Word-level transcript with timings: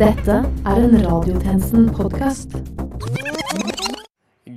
Dette 0.00 0.32
er 0.64 0.78
en 0.80 0.94
Radiotjenesten-podkast. 0.96 2.54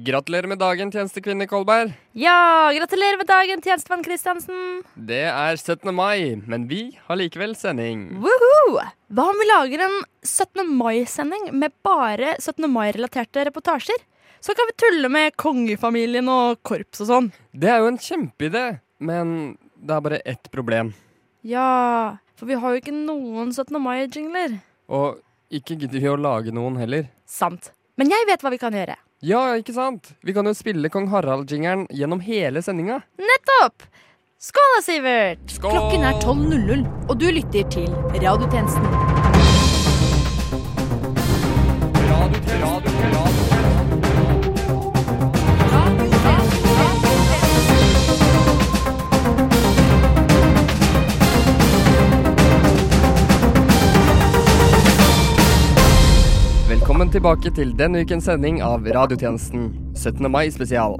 Gratulerer 0.08 0.48
med 0.48 0.62
dagen, 0.62 0.92
tjenestekvinne 0.94 1.50
Kolberg. 1.52 1.92
Ja, 2.16 2.72
gratulerer 2.72 3.20
med 3.20 3.28
dagen, 3.28 3.60
tjenestemann 3.60 4.06
Kristiansen. 4.06 4.62
Det 4.96 5.26
er 5.28 5.60
17. 5.60 5.92
mai, 5.92 6.40
men 6.48 6.70
vi 6.70 6.94
har 7.10 7.20
likevel 7.20 7.58
sending. 7.60 8.06
Woohoo! 8.24 8.86
Hva 9.12 9.26
om 9.34 9.42
vi 9.42 9.50
lager 9.50 9.84
en 9.90 9.98
17. 10.24 10.64
mai-sending 10.80 11.52
med 11.52 11.76
bare 11.84 12.38
17. 12.40 12.64
mai-relaterte 12.72 13.44
reportasjer? 13.50 14.00
Så 14.40 14.56
kan 14.56 14.72
vi 14.72 14.80
tulle 14.80 15.12
med 15.12 15.36
kongefamilien 15.36 16.32
og 16.32 16.64
korps 16.64 17.04
og 17.04 17.12
sånn. 17.12 17.32
Det 17.52 17.68
er 17.68 17.84
jo 17.84 17.92
en 17.92 18.00
kjempeidé, 18.00 18.64
men 19.04 19.58
det 19.76 20.00
er 20.00 20.08
bare 20.08 20.24
ett 20.24 20.48
problem. 20.56 20.96
Ja, 21.44 22.16
for 22.40 22.48
vi 22.48 22.56
har 22.64 22.72
jo 22.72 22.86
ikke 22.86 22.96
noen 22.96 23.52
17. 23.52 23.76
mai-jingler. 23.84 24.62
Og 24.88 25.20
ikke 25.60 25.78
gidder 25.80 26.02
vi 26.04 26.12
å 26.12 26.20
lage 26.20 26.54
noen 26.56 26.78
heller. 26.82 27.10
Sant. 27.30 27.72
Men 28.00 28.10
jeg 28.10 28.28
vet 28.30 28.42
hva 28.44 28.52
vi 28.54 28.62
kan 28.62 28.74
gjøre. 28.74 28.98
Ja, 29.24 29.44
ikke 29.56 29.76
sant? 29.76 30.12
Vi 30.26 30.34
kan 30.36 30.50
jo 30.50 30.56
spille 30.58 30.90
Kong 30.92 31.08
Harald-jingeren 31.14 31.86
gjennom 31.94 32.24
hele 32.26 32.64
sendinga. 32.66 33.00
Nettopp! 33.22 33.86
Skål 34.44 34.74
da, 34.76 34.82
Sivert! 34.84 35.46
Skål! 35.56 35.78
Klokken 35.78 36.04
er 36.10 36.20
12.00, 36.20 36.88
og 37.08 37.20
du 37.22 37.30
lytter 37.32 37.70
til 37.72 37.88
Radiotjenesten. 38.20 39.23
Tilbake 57.14 57.52
til 57.54 57.76
denne 57.78 58.02
ukens 58.02 58.26
sending 58.26 58.56
av 58.66 58.88
Radiotjenesten 58.90 59.68
17. 59.94 60.26
mai 60.34 60.48
spesial. 60.50 60.96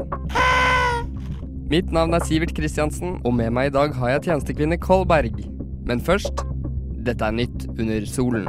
Mitt 1.72 1.90
navn 1.96 2.14
er 2.14 2.22
Sivert 2.22 2.54
Kristiansen, 2.54 3.16
og 3.26 3.34
med 3.34 3.50
meg 3.56 3.72
i 3.72 3.74
dag 3.74 3.96
har 3.98 4.12
jeg 4.12 4.26
tjenestekvinne 4.28 4.78
Kolberg. 4.84 5.40
Men 5.90 6.04
først 6.06 6.44
dette 7.08 7.26
er 7.26 7.34
nytt 7.34 7.66
under 7.72 8.06
solen. 8.06 8.46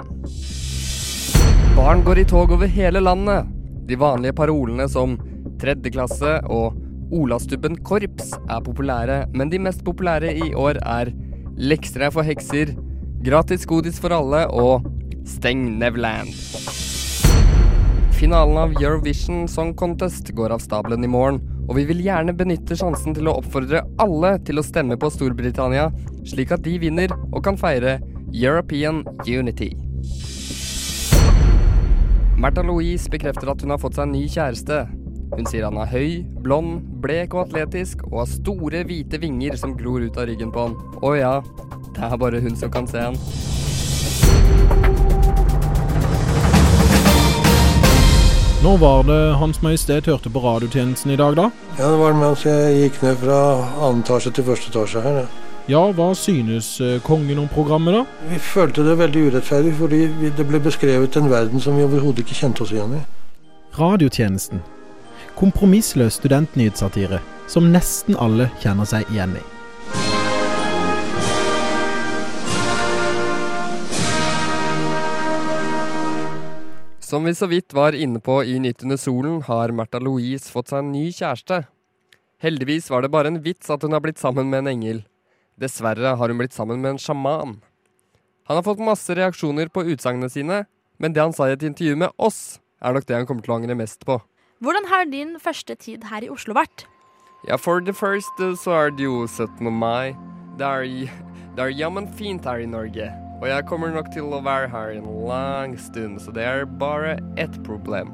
Barn 1.72 2.04
går 2.04 2.20
i 2.20 2.28
tog 2.28 2.52
over 2.52 2.68
hele 2.68 3.00
landet. 3.00 3.48
De 3.88 3.96
vanlige 3.96 4.36
parolene 4.36 4.84
som 4.92 5.16
tredje 5.62 5.94
klasse 5.96 6.36
og 6.44 6.76
Olastubben 7.14 7.80
korps 7.80 8.34
er 8.44 8.64
populære, 8.66 9.22
men 9.32 9.48
de 9.48 9.62
mest 9.62 9.86
populære 9.88 10.36
i 10.36 10.52
år 10.52 10.82
er 10.84 11.14
Lekser 11.56 12.10
er 12.10 12.12
for 12.12 12.26
hekser, 12.26 12.76
Gratis 13.24 13.64
godis 13.64 14.02
for 14.02 14.12
alle 14.12 14.44
og 14.52 14.84
Steng 15.24 15.78
Nevland. 15.80 16.34
Finalen 18.14 18.56
av 18.56 18.70
Eurovision 18.82 19.48
Song 19.48 19.74
Contest 19.74 20.28
går 20.30 20.50
av 20.50 20.58
stabelen 20.62 21.04
i 21.04 21.08
morgen, 21.10 21.40
og 21.66 21.74
vi 21.74 21.82
vil 21.88 22.02
gjerne 22.04 22.34
benytte 22.36 22.76
sjansen 22.78 23.16
til 23.16 23.26
å 23.26 23.34
oppfordre 23.40 23.80
alle 23.98 24.36
til 24.46 24.60
å 24.60 24.64
stemme 24.64 24.94
på 25.00 25.10
Storbritannia, 25.10 25.88
slik 26.22 26.52
at 26.54 26.62
de 26.62 26.76
vinner 26.78 27.10
og 27.32 27.42
kan 27.44 27.58
feire 27.58 27.96
European 28.30 29.02
Unity. 29.26 29.72
Märtha 32.38 32.62
Louise 32.62 33.10
bekrefter 33.10 33.50
at 33.50 33.66
hun 33.66 33.74
har 33.74 33.82
fått 33.82 33.98
seg 33.98 34.06
en 34.06 34.14
ny 34.14 34.28
kjæreste. 34.30 34.84
Hun 35.34 35.50
sier 35.50 35.66
han 35.66 35.80
er 35.82 35.90
høy, 35.90 36.22
blond, 36.46 36.84
blek 37.02 37.34
og 37.34 37.48
atletisk, 37.48 38.06
og 38.12 38.20
har 38.22 38.30
store, 38.30 38.84
hvite 38.86 39.18
vinger 39.22 39.58
som 39.58 39.74
glor 39.74 40.06
ut 40.06 40.22
av 40.22 40.30
ryggen 40.30 40.54
på 40.54 40.68
han. 40.68 40.78
Å 41.02 41.12
ja, 41.18 41.34
det 41.90 42.06
er 42.06 42.16
bare 42.22 42.42
hun 42.46 42.54
som 42.62 42.70
kan 42.70 42.86
se 42.90 43.08
han. 43.08 43.18
Når 48.64 48.78
var 48.78 49.02
det 49.04 49.34
Hans 49.36 49.58
Majestet 49.62 50.06
hørte 50.06 50.30
på 50.32 50.40
radiotjenesten 50.40 51.10
i 51.12 51.16
dag, 51.20 51.34
da? 51.36 51.50
Ja, 51.76 51.90
det 51.92 51.98
var 52.00 52.14
mens 52.16 52.46
jeg 52.46 52.78
gikk 52.78 53.02
ned 53.02 53.18
fra 53.20 53.40
annen 53.60 54.00
etasje 54.00 54.30
til 54.32 54.46
første 54.46 54.70
etasje 54.72 55.02
her. 55.04 55.18
Ja. 55.18 55.26
Ja, 55.68 55.82
hva 55.92 56.06
synes 56.16 56.70
eh, 56.80 56.94
kongen 57.04 57.42
om 57.42 57.50
programmet, 57.52 57.98
da? 57.98 58.30
Vi 58.30 58.40
følte 58.40 58.86
det 58.86 58.96
veldig 59.02 59.26
urettferdig, 59.26 59.74
fordi 59.76 60.00
det 60.38 60.48
ble 60.48 60.62
beskrevet 60.64 61.20
en 61.20 61.28
verden 61.28 61.60
som 61.60 61.76
vi 61.76 61.84
overhodet 61.84 62.24
ikke 62.24 62.38
kjente 62.40 62.64
oss 62.64 62.72
igjen 62.72 62.96
i. 62.96 63.02
Radiotjenesten. 63.76 64.64
Kompromissløs 65.36 66.16
studentnyhetssatire 66.22 67.20
som 67.52 67.68
nesten 67.68 68.16
alle 68.16 68.48
kjenner 68.64 68.88
seg 68.88 69.12
igjen 69.12 69.36
i. 69.36 69.44
Som 77.14 77.24
vi 77.24 77.34
så 77.34 77.46
vidt 77.46 77.70
var 77.70 77.94
inne 77.94 78.18
på 78.18 78.40
i 78.42 78.56
Nytt 78.58 78.82
under 78.82 78.98
solen, 78.98 79.36
har 79.46 79.70
Märtha 79.70 80.00
Louise 80.02 80.50
fått 80.50 80.72
seg 80.72 80.80
en 80.80 80.88
ny 80.90 81.12
kjæreste. 81.14 81.60
Heldigvis 82.42 82.88
var 82.90 83.04
det 83.04 83.10
bare 83.14 83.30
en 83.30 83.38
vits 83.44 83.70
at 83.70 83.86
hun 83.86 83.94
har 83.94 84.02
blitt 84.02 84.18
sammen 84.18 84.50
med 84.50 84.64
en 84.64 84.70
engel. 84.72 85.04
Dessverre 85.54 86.16
har 86.18 86.32
hun 86.32 86.42
blitt 86.42 86.56
sammen 86.56 86.82
med 86.82 86.96
en 86.96 86.98
sjaman. 86.98 87.54
Han 88.50 88.58
har 88.58 88.66
fått 88.66 88.82
masse 88.82 89.14
reaksjoner 89.14 89.70
på 89.70 89.86
utsagnene 89.94 90.26
sine, 90.26 90.64
men 90.98 91.14
det 91.14 91.22
han 91.22 91.36
sa 91.36 91.46
i 91.46 91.54
et 91.54 91.62
intervju 91.62 91.94
med 92.02 92.10
oss, 92.18 92.58
er 92.82 92.98
nok 92.98 93.06
det 93.06 93.20
han 93.20 93.30
kommer 93.30 93.46
til 93.46 93.54
å 93.54 93.60
angre 93.60 93.78
mest 93.78 94.02
på. 94.02 94.18
Hvordan 94.58 94.90
har 94.90 95.06
din 95.06 95.36
første 95.38 95.78
tid 95.78 96.10
her 96.10 96.26
i 96.26 96.34
Oslo 96.34 96.58
vært? 96.58 96.88
Ja, 97.46 97.62
for 97.62 97.78
det 97.78 97.94
første 97.94 98.56
så 98.58 98.74
er 98.80 98.90
det 98.98 99.06
jo 99.06 99.22
17. 99.28 99.70
mai. 99.70 100.16
Det 100.58 100.66
er, 100.66 101.14
det 101.54 101.62
er 101.68 101.78
jammen 101.78 102.10
fint 102.18 102.42
her 102.42 102.58
i 102.58 102.66
Norge. 102.66 103.12
Og 103.44 103.50
jeg 103.50 103.66
kommer 103.68 103.90
nok 103.92 104.06
til 104.08 104.30
å 104.32 104.38
være 104.40 104.70
her 104.72 104.94
en 104.94 105.08
lang 105.28 105.74
stund, 105.76 106.16
så 106.24 106.32
det 106.32 106.46
er 106.48 106.62
bare 106.80 107.18
ett 107.36 107.58
problem. 107.66 108.08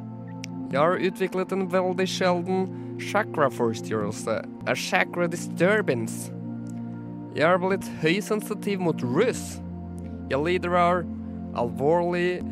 Jeg 0.73 0.81
har 0.81 1.05
utviklet 1.07 1.55
en 1.55 1.69
veldig 1.71 2.07
sjelden 2.11 2.65
chakraforstyrrelse, 2.99 4.41
a 4.67 4.75
chakra 4.75 5.29
disturbance. 5.31 6.35
Jeg 7.39 7.47
er 7.47 7.63
blitt 7.63 7.87
høysensitiv 8.03 8.83
mot 8.83 9.07
russ. 9.07 9.61
Jeg 10.35 10.43
lider 10.43 10.75
av 10.75 11.07
alvorlig 11.63 12.43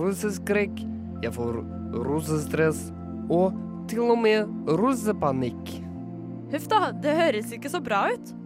russeskrekk, 0.00 0.80
jeg 1.20 1.36
får 1.36 1.60
russestress 2.08 2.86
og 3.28 3.60
til 3.92 4.08
og 4.08 4.24
med 4.24 4.72
russepanikk. 4.80 5.76
Huff 6.56 6.72
da, 6.72 6.94
det 6.96 7.12
høres 7.26 7.52
ikke 7.52 7.76
så 7.76 7.84
bra 7.84 8.06
ut. 8.16 8.36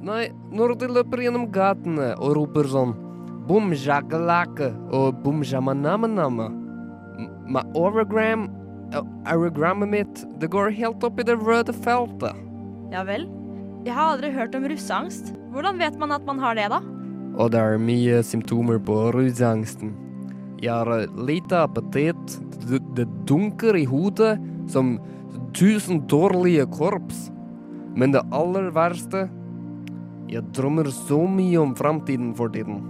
Nei, 0.00 0.30
når 0.48 0.78
de 0.80 0.94
løper 0.96 1.28
gjennom 1.28 1.50
gatene 1.52 2.14
og 2.16 2.38
roper 2.40 2.72
sånn 2.72 3.02
Boom 3.48 3.72
og 4.90 5.22
Bumjamanamanama. 5.24 6.48
Med 7.46 7.76
overgram 7.76 8.48
Aerogrammet 9.26 9.88
mitt, 9.90 10.22
det 10.40 10.50
går 10.52 10.70
helt 10.76 11.02
opp 11.04 11.18
i 11.18 11.26
det 11.26 11.36
røde 11.40 11.72
feltet. 11.84 12.36
Ja 12.92 13.02
vel. 13.06 13.26
Jeg 13.84 13.96
har 13.96 14.14
aldri 14.14 14.30
hørt 14.32 14.54
om 14.56 14.66
russeangst. 14.70 15.32
Hvordan 15.52 15.80
vet 15.80 15.98
man 15.98 16.14
at 16.14 16.24
man 16.24 16.38
har 16.38 16.54
det, 16.56 16.68
da? 16.72 16.80
Og 17.34 17.50
det 17.50 17.60
er 17.60 17.82
mye 17.82 18.22
symptomer 18.24 18.78
på 18.78 18.96
russeangsten. 19.16 19.92
Jeg 20.62 20.72
har 20.72 21.08
lite 21.26 21.58
appetitt, 21.66 22.38
det, 22.68 22.80
det 22.96 23.08
dunker 23.28 23.76
i 23.76 23.84
hodet 23.88 24.38
som 24.70 24.94
tusen 25.56 26.04
dårlige 26.08 26.64
korps. 26.72 27.28
Men 27.94 28.14
det 28.14 28.24
aller 28.34 28.72
verste 28.74 29.28
Jeg 30.30 30.40
drømmer 30.56 30.88
så 30.88 31.18
mye 31.28 31.58
om 31.60 31.74
framtiden 31.76 32.32
for 32.34 32.48
tiden. 32.50 32.80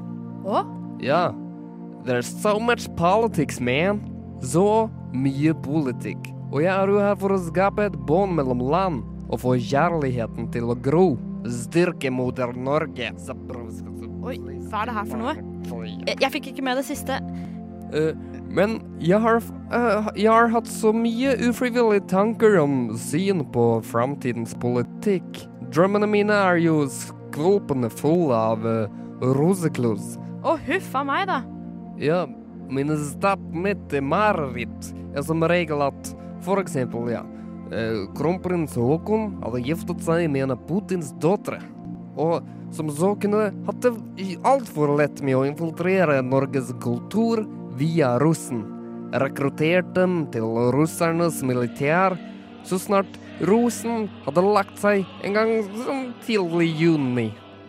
Å? 0.45 0.65
Ja. 1.03 1.33
There's 2.05 2.29
so 2.29 2.59
much 2.61 2.89
politics, 2.97 3.61
man. 3.61 4.03
Så 4.45 4.89
mye 5.17 5.55
politikk. 5.65 6.31
Og 6.53 6.63
jeg 6.63 6.71
er 6.71 6.91
jo 6.91 7.01
her 7.03 7.17
for 7.19 7.35
å 7.35 7.41
skape 7.43 7.89
et 7.89 7.97
bånd 8.07 8.37
mellom 8.37 8.61
land 8.71 9.03
og 9.33 9.41
få 9.43 9.57
kjærligheten 9.59 10.51
til 10.55 10.69
å 10.71 10.77
gro. 10.79 11.15
Styrke 11.51 12.13
moder 12.13 12.55
Norge. 12.57 13.11
Oi, 14.25 14.37
hva 14.71 14.85
er 14.85 14.91
det 14.91 14.95
her 14.97 15.09
for 15.09 15.21
noe? 15.21 15.35
Jeg, 16.07 16.17
jeg 16.21 16.33
fikk 16.37 16.53
ikke 16.53 16.65
med 16.65 16.81
det 16.81 16.87
siste. 16.89 17.19
Uh, 17.95 18.13
men 18.55 18.79
jeg 19.03 19.21
har, 19.23 19.41
uh, 19.75 20.11
jeg 20.17 20.31
har 20.31 20.53
hatt 20.53 20.69
så 20.71 20.93
mye 20.95 21.35
ufrivillige 21.49 22.07
tanker 22.13 22.59
om 22.63 22.95
syn 23.01 23.45
på 23.55 23.67
framtidens 23.87 24.55
politikk. 24.63 25.45
Drømmene 25.75 26.09
mine 26.11 26.37
er 26.53 26.61
jo 26.63 26.85
skvulpende 26.93 27.91
fulle 27.93 28.39
av 28.55 28.65
uh, 28.65 28.87
roseklos. 29.37 30.15
Å, 30.45 30.59
huff 30.67 30.91
a 30.93 31.05
meg, 31.09 31.25
da. 31.31 31.41
Ja, 32.01 32.25
mine 32.69 32.99
stapp 33.01 33.43
mitt 33.55 33.95
i 33.97 34.03
mareritt 34.05 34.91
er 35.17 35.25
som 35.25 35.45
regel 35.49 35.81
at 35.87 36.11
for 36.45 36.61
eksempel, 36.61 37.09
ja, 37.09 37.23
eh, 37.73 38.05
kronprins 38.19 38.75
Håkon 38.77 39.39
hadde 39.41 39.63
giftet 39.65 40.03
seg 40.05 40.27
med 40.29 40.45
en 40.45 40.57
av 40.57 40.67
Putins 40.69 41.15
døtre. 41.23 41.63
Og 42.21 42.45
som 42.75 42.91
så 42.93 43.15
kunne 43.21 43.49
hatt 43.67 43.81
det 43.87 43.95
altfor 44.45 44.97
lett 44.99 45.23
med 45.25 45.39
å 45.39 45.47
infiltrere 45.49 46.21
Norges 46.27 46.75
kultur 46.83 47.47
via 47.79 48.19
russen. 48.21 48.65
Rekruttert 49.15 49.95
dem 49.95 50.27
til 50.35 50.45
russernes 50.75 51.41
militær 51.47 52.19
så 52.67 52.79
snart 52.81 53.19
rosen 53.49 54.09
hadde 54.27 54.45
lagt 54.45 54.77
seg 54.83 55.05
en 55.25 55.37
gang 55.37 55.55
tidlig 56.27 56.69
i 56.69 56.77
juni. 56.85 57.29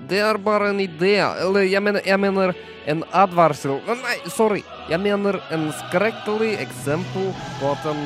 Det 0.09 0.19
er 0.19 0.37
bare 0.37 0.69
en 0.69 0.79
idé. 0.79 1.17
Eller 1.41 1.65
jeg 1.69 1.81
mener, 1.83 2.01
jeg 2.05 2.19
mener 2.19 2.53
en 2.85 3.03
advarsel. 3.13 3.79
Nei, 3.87 4.17
sorry. 4.29 4.61
Jeg 4.89 5.01
mener 5.01 5.39
en 5.55 5.71
skrekkelig 5.85 6.53
eksempel 6.61 7.31
på 7.59 7.71
at 7.73 7.89
en 7.89 8.05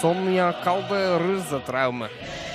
jeg 0.00 0.54
kaller 0.64 1.20
russetraume. 1.20 2.06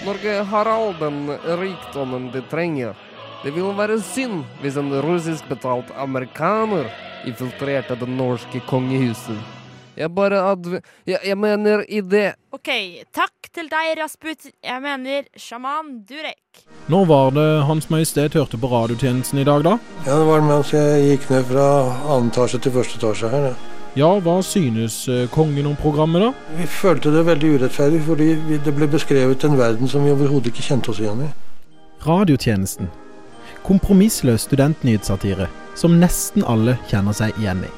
Norge 0.05 0.43
har 0.49 0.65
all 0.65 0.95
den 0.97 1.27
rikdommen 1.59 2.31
de 2.33 2.41
trenger. 2.49 2.95
Det 3.43 3.53
ville 3.53 3.77
være 3.77 3.99
synd 4.01 4.41
hvis 4.63 4.79
en 4.81 4.89
russisk 5.05 5.45
betalt 5.45 5.91
amerikaner 5.93 6.89
infiltrerte 7.29 7.95
det 8.01 8.09
norske 8.09 8.63
kongehuset. 8.65 9.54
Jeg 9.95 10.11
bare 10.15 10.41
adv... 10.51 10.79
Jeg, 11.07 11.19
jeg 11.23 11.37
mener 11.39 11.85
idé. 11.87 12.25
OK, 12.55 12.71
takk 13.15 13.51
til 13.55 13.69
deg, 13.71 13.93
Rasput. 13.99 14.49
Jeg 14.63 14.81
mener 14.83 15.29
sjaman 15.39 16.01
Durek. 16.07 16.65
Når 16.91 17.05
var 17.09 17.31
det 17.35 17.47
Hans 17.69 17.87
Majestet 17.89 18.35
hørte 18.35 18.59
på 18.59 18.71
radiotjenesten 18.71 19.39
i 19.39 19.47
dag, 19.47 19.63
da? 19.63 19.77
Ja, 20.05 20.17
det 20.19 20.27
var 20.27 20.43
mens 20.43 20.73
jeg 20.75 21.07
gikk 21.09 21.29
ned 21.31 21.47
fra 21.51 21.69
annen 22.09 22.33
etasje 22.33 22.59
til 22.63 22.75
første 22.75 22.99
etasje 22.99 23.31
her. 23.31 23.49
Ja. 23.53 23.55
Ja, 23.95 24.09
hva 24.19 24.41
synes 24.43 25.05
eh, 25.07 25.23
kongen 25.31 25.69
om 25.69 25.77
programmet, 25.79 26.19
da? 26.25 26.57
Vi 26.57 26.65
følte 26.67 27.13
det 27.15 27.21
veldig 27.29 27.53
urettferdig, 27.55 28.01
fordi 28.03 28.27
det 28.65 28.73
ble 28.75 28.89
beskrevet 28.91 29.45
en 29.47 29.55
verden 29.55 29.87
som 29.87 30.03
vi 30.03 30.11
overhodet 30.11 30.51
ikke 30.51 30.65
kjente 30.65 30.91
oss 30.91 30.99
igjen 30.99 31.23
i. 31.23 31.29
Radiotjenesten. 32.03 32.91
Kompromissløs 33.63 34.49
studentnyhetssatire 34.49 35.47
som 35.79 35.95
nesten 36.03 36.43
alle 36.43 36.75
kjenner 36.91 37.15
seg 37.15 37.39
igjen 37.39 37.63
i. 37.63 37.71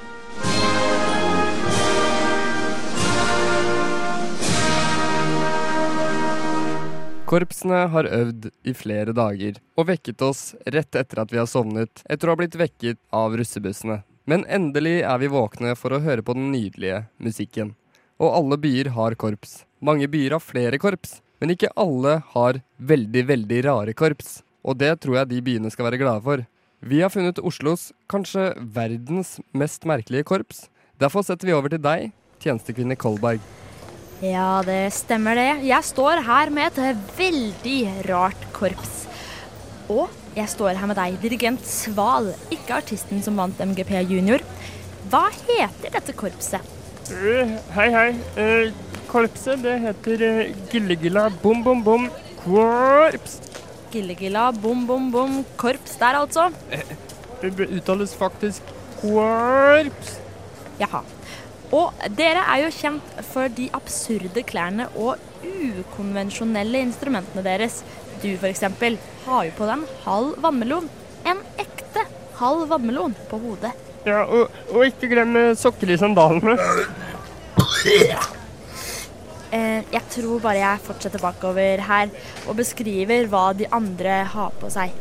Korpsene 7.28 7.82
har 7.92 8.08
øvd 8.08 8.46
i 8.64 8.72
flere 8.72 9.12
dager 9.12 9.58
og 9.76 9.90
vekket 9.90 10.22
oss 10.24 10.54
rett 10.64 10.96
etter 10.96 11.20
at 11.20 11.34
vi 11.34 11.42
har 11.42 11.50
sovnet, 11.52 12.00
etter 12.08 12.30
å 12.30 12.38
ha 12.38 12.40
blitt 12.40 12.56
vekket 12.56 13.02
av 13.12 13.36
russebussene. 13.36 13.98
Men 14.32 14.46
endelig 14.48 15.02
er 15.04 15.20
vi 15.20 15.28
våkne 15.34 15.74
for 15.76 15.92
å 15.92 16.00
høre 16.06 16.24
på 16.24 16.38
den 16.38 16.54
nydelige 16.54 17.02
musikken. 17.20 17.74
Og 18.16 18.32
alle 18.32 18.60
byer 18.64 18.94
har 18.96 19.20
korps. 19.20 19.66
Mange 19.84 20.08
byer 20.08 20.38
har 20.38 20.46
flere 20.46 20.80
korps, 20.80 21.20
men 21.44 21.52
ikke 21.52 21.74
alle 21.76 22.22
har 22.32 22.62
veldig, 22.80 23.28
veldig 23.36 23.62
rare 23.68 24.00
korps. 24.06 24.38
Og 24.64 24.80
det 24.80 24.96
tror 25.04 25.20
jeg 25.20 25.34
de 25.34 25.44
byene 25.52 25.72
skal 25.74 25.92
være 25.92 26.00
glade 26.00 26.24
for. 26.24 26.48
Vi 26.80 27.04
har 27.04 27.12
funnet 27.12 27.44
Oslos 27.44 27.90
kanskje 28.08 28.54
verdens 28.56 29.42
mest 29.52 29.84
merkelige 29.84 30.32
korps. 30.32 30.70
Derfor 30.96 31.28
setter 31.28 31.52
vi 31.52 31.60
over 31.60 31.76
til 31.76 31.84
deg, 31.84 32.14
tjenestekvinne 32.40 32.96
Kolberg. 32.96 33.67
Ja, 34.24 34.62
det 34.66 34.94
stemmer 34.98 35.38
det. 35.38 35.50
Jeg 35.68 35.86
står 35.86 36.24
her 36.26 36.50
med 36.54 36.78
et 36.82 37.04
veldig 37.18 37.80
rart 38.10 38.48
korps. 38.56 39.04
Og 39.94 40.10
jeg 40.38 40.50
står 40.50 40.74
her 40.78 40.90
med 40.90 40.98
deg, 40.98 41.20
dirigent 41.22 41.66
Sval, 41.70 42.32
ikke 42.54 42.80
artisten 42.82 43.22
som 43.26 43.38
vant 43.40 43.60
MGP 43.62 43.94
Junior. 44.10 44.42
Hva 45.12 45.28
heter 45.46 45.94
dette 45.94 46.16
korpset? 46.18 46.66
Uh, 47.08 47.54
hei, 47.78 47.88
hei. 47.94 48.08
Uh, 48.36 48.74
korpset 49.08 49.62
det 49.64 49.78
heter 49.86 50.24
uh, 50.28 50.42
Gillegilla 50.74 51.28
Bom 51.44 51.62
Bom 51.64 51.84
Bom 51.86 52.10
Korps. 52.42 53.38
Gillegilla 53.94 54.50
bom 54.52 54.82
bom 54.86 55.06
bom 55.14 55.38
korps 55.58 55.96
der, 56.02 56.18
altså. 56.20 56.50
Det 57.40 57.54
be- 57.56 57.70
uttales 57.78 58.12
faktisk 58.18 58.66
korps. 59.00 60.18
Jaha. 60.82 61.06
Og 61.76 62.06
dere 62.16 62.44
er 62.48 62.64
jo 62.64 62.72
kjent 62.72 63.16
for 63.28 63.52
de 63.52 63.68
absurde 63.76 64.44
klærne 64.48 64.88
og 64.96 65.20
ukonvensjonelle 65.44 66.80
instrumentene 66.86 67.44
deres. 67.44 67.82
Du 68.24 68.30
eksempel 68.48 68.96
har 69.26 69.48
jo 69.50 69.56
på 69.58 69.68
deg 69.68 69.82
en 69.82 69.90
halv 70.06 70.38
vannmelon. 70.46 70.88
En 71.28 71.44
ekte 71.60 72.06
halv 72.40 72.70
vannmelon 72.72 73.18
på 73.28 73.42
hodet. 73.44 73.74
Ja, 74.08 74.24
og, 74.24 74.54
og 74.72 74.86
ikke 74.88 75.10
glem 75.12 75.36
eh, 75.36 75.56
sokker 75.60 75.92
i 75.92 76.00
sandalene. 76.00 76.56
Eh, 79.48 79.84
jeg 79.94 80.04
tror 80.12 80.42
bare 80.44 80.60
jeg 80.60 80.84
fortsetter 80.84 81.24
bakover 81.24 81.84
her 81.88 82.10
og 82.48 82.58
beskriver 82.60 83.28
hva 83.32 83.50
de 83.56 83.68
andre 83.72 84.22
har 84.32 84.56
på 84.60 84.72
seg. 84.72 84.96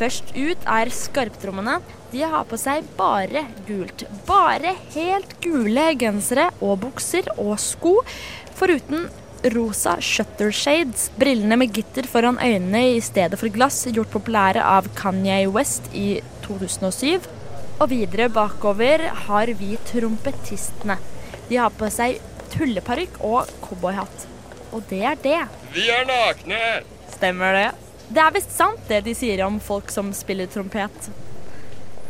Først 0.00 0.30
ut 0.32 0.62
er 0.64 0.88
skarptrommene. 0.96 1.74
De 2.10 2.22
har 2.24 2.46
på 2.48 2.56
seg 2.56 2.86
bare 2.96 3.42
gult. 3.66 4.06
Bare 4.24 4.72
helt 4.94 5.34
gule 5.44 5.90
gensere 6.00 6.46
og 6.64 6.78
bukser 6.86 7.28
og 7.36 7.58
sko. 7.60 7.98
Foruten 8.56 9.10
rosa 9.52 9.98
shutter 10.00 10.50
shades, 10.52 11.10
brillene 11.20 11.58
med 11.60 11.76
gitter 11.76 12.08
foran 12.08 12.40
øynene 12.40 12.82
i 12.94 13.02
stedet 13.04 13.36
for 13.40 13.52
glass, 13.52 13.86
gjort 13.92 14.12
populære 14.12 14.64
av 14.64 14.88
Kanye 14.96 15.44
West 15.52 15.92
i 15.92 16.22
2007. 16.46 17.28
Og 17.80 17.92
videre 17.92 18.30
bakover 18.32 19.04
har 19.26 19.52
vi 19.60 19.76
trompetistene. 19.92 20.96
De 21.48 21.60
har 21.60 21.76
på 21.76 21.92
seg 21.92 22.20
tulleparykk 22.56 23.20
og 23.20 23.52
cowboyhatt. 23.64 24.26
Og 24.72 24.84
det 24.88 25.04
er 25.12 25.22
det. 25.28 25.38
Vi 25.76 25.88
er 25.92 26.08
nakne! 26.08 26.64
Stemmer 27.12 27.56
det? 27.56 27.89
Det 28.10 28.18
er 28.18 28.32
visst 28.34 28.50
sant 28.56 28.88
det 28.90 29.04
de 29.06 29.12
sier 29.14 29.40
om 29.46 29.60
folk 29.62 29.90
som 29.94 30.08
spiller 30.16 30.48
trompet. 30.50 31.10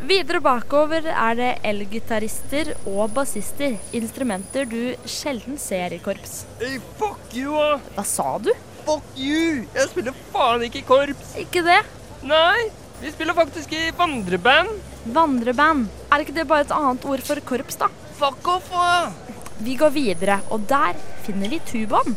Videre 0.09 0.41
bakover 0.41 1.05
er 1.13 1.35
det 1.37 1.49
elgitarister 1.69 2.71
og 2.89 3.11
bassister, 3.13 3.75
instrumenter 3.93 4.65
du 4.65 4.95
sjelden 5.05 5.59
ser 5.61 5.93
i 5.93 5.99
korps. 6.01 6.47
Hey, 6.63 6.79
fuck 6.97 7.37
you, 7.37 7.53
da! 7.53 7.77
Hva 7.99 8.05
sa 8.09 8.39
du? 8.41 8.49
Fuck 8.87 9.13
you! 9.21 9.67
Jeg 9.77 9.91
spiller 9.93 10.17
faen 10.33 10.65
ikke 10.65 10.81
i 10.81 10.87
korps. 10.89 11.35
Ikke 11.45 11.61
det? 11.69 11.83
Nei, 12.25 12.71
vi 13.03 13.13
spiller 13.13 13.37
faktisk 13.37 13.77
i 13.77 13.91
vandreband. 13.99 14.73
Vandreband. 15.13 15.91
Er 16.09 16.25
ikke 16.25 16.39
det 16.41 16.49
bare 16.49 16.65
et 16.65 16.73
annet 16.79 17.05
ord 17.05 17.27
for 17.29 17.45
korps, 17.53 17.77
da? 17.85 17.93
Fuck 18.17 18.49
off, 18.57 18.73
da! 18.73 19.13
Vi 19.61 19.77
går 19.77 19.93
videre, 19.93 20.41
og 20.49 20.65
der 20.65 20.97
finner 21.27 21.53
vi 21.53 21.61
tubaen. 21.69 22.17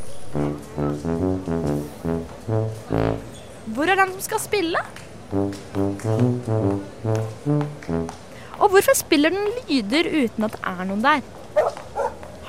Hvor 4.03 4.09
er 4.09 4.17
som 4.19 4.23
skal 4.25 4.39
spille? 4.43 4.79
Og 8.59 8.71
hvorfor 8.73 8.95
spiller 8.99 9.31
den 9.31 9.45
lyder 9.69 10.07
uten 10.11 10.43
at 10.43 10.55
det 10.57 10.63
er 10.67 10.87
noen 10.89 11.03
der? 11.05 11.21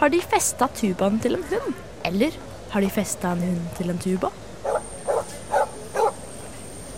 Har 0.01 0.11
de 0.11 0.19
festa 0.19 0.67
tubaen 0.75 1.21
til 1.23 1.37
en 1.37 1.45
hund? 1.53 1.77
Eller 2.11 2.35
har 2.73 2.83
de 2.83 2.89
festa 2.91 3.31
en 3.37 3.45
hund 3.47 3.69
til 3.79 3.93
en 3.93 4.01
tuba? 4.03 4.33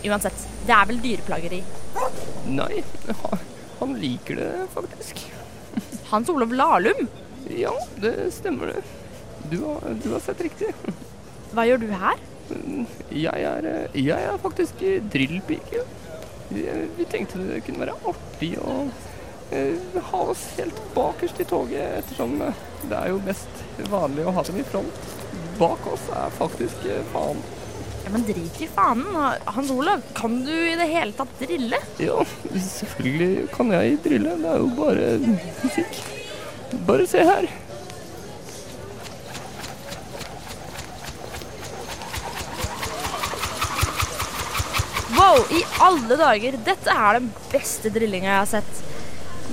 Uansett, 0.07 0.47
det 0.65 0.73
er 0.73 0.89
vel 0.89 1.03
dyreplageri. 1.03 1.59
Nei, 2.49 2.81
han 3.77 3.93
liker 4.01 4.39
det 4.41 4.47
faktisk. 4.73 5.21
Hans 6.09 6.33
Olav 6.33 6.55
Lahlum, 6.57 7.05
Ja, 7.53 7.75
det 8.01 8.15
stemmer 8.33 8.73
det. 8.73 8.81
Du 9.53 9.59
har, 9.67 9.85
du 10.01 10.09
har 10.15 10.25
sett 10.25 10.41
riktig. 10.47 10.73
hva 11.53 11.67
gjør 11.69 11.85
du 11.85 11.87
her? 11.93 12.17
Jeg 13.11 13.43
er, 13.51 13.67
eh, 13.71 13.99
jeg 13.99 14.29
er 14.31 14.39
faktisk 14.43 14.81
eh, 14.85 15.01
drillpike. 15.13 15.83
Vi, 16.49 16.63
vi 16.97 17.05
tenkte 17.11 17.43
det 17.43 17.61
kunne 17.65 17.83
være 17.83 17.97
artig 18.07 18.53
å 18.63 18.77
eh, 19.51 19.99
ha 20.11 20.23
oss 20.31 20.45
helt 20.57 20.79
bakerst 20.95 21.41
i 21.43 21.47
toget, 21.49 21.99
ettersom 22.01 22.39
eh, 22.45 22.65
det 22.87 22.95
er 23.01 23.11
jo 23.11 23.21
mest 23.25 23.63
vanlig 23.91 24.25
å 24.27 24.33
ha 24.37 24.45
dem 24.47 24.61
i 24.61 24.65
front. 24.67 25.05
Bak 25.59 25.87
oss 25.91 26.07
er 26.15 26.33
faktisk 26.37 26.87
eh, 26.87 27.03
faen. 27.13 27.43
Ja, 28.05 28.13
men 28.13 28.23
drit 28.23 28.61
i 28.63 28.67
fanen. 28.71 29.15
Hans 29.43 29.71
Olav, 29.73 30.03
kan 30.15 30.39
du 30.45 30.53
i 30.53 30.77
det 30.79 30.87
hele 30.87 31.11
tatt 31.17 31.33
drille? 31.41 31.81
Ja, 31.99 32.21
selvfølgelig 32.55 33.49
kan 33.51 33.73
jeg 33.75 33.97
drille. 34.05 34.37
Det 34.39 34.53
er 34.53 34.61
jo 34.63 34.69
bare 34.77 35.09
musikk. 35.25 36.03
Bare 36.87 37.07
se 37.11 37.25
her. 37.27 37.49
Wow, 45.17 45.43
i 45.51 45.65
alle 45.83 46.17
dager! 46.19 46.57
Dette 46.65 46.93
er 46.93 47.19
den 47.19 47.31
beste 47.51 47.91
drillinga 47.93 48.29
jeg 48.29 48.39
har 48.41 48.49
sett. 48.57 48.83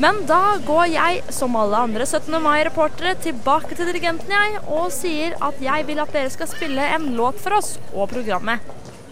Men 0.01 0.25
da 0.27 0.57
går 0.67 0.89
jeg, 0.91 1.21
som 1.35 1.55
alle 1.59 1.79
andre 1.87 2.07
17. 2.07 2.35
mai-reportere, 2.43 3.15
tilbake 3.23 3.77
til 3.79 3.87
dirigenten 3.93 4.33
jeg, 4.35 4.57
og 4.67 4.89
sier 4.95 5.37
at 5.45 5.61
jeg 5.63 5.87
vil 5.87 6.03
at 6.03 6.15
dere 6.15 6.33
skal 6.35 6.51
spille 6.51 6.89
en 6.97 7.13
låt 7.19 7.39
for 7.43 7.61
oss 7.61 7.77
og 7.93 8.09
programmet. 8.11 8.65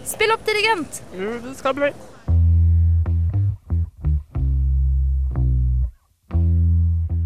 Spill 0.03 0.33
opp, 0.35 0.43
dirigent! 0.43 0.99
Jo, 1.15 1.37
det 1.45 1.55
skal 1.61 1.77
bli. 1.77 1.93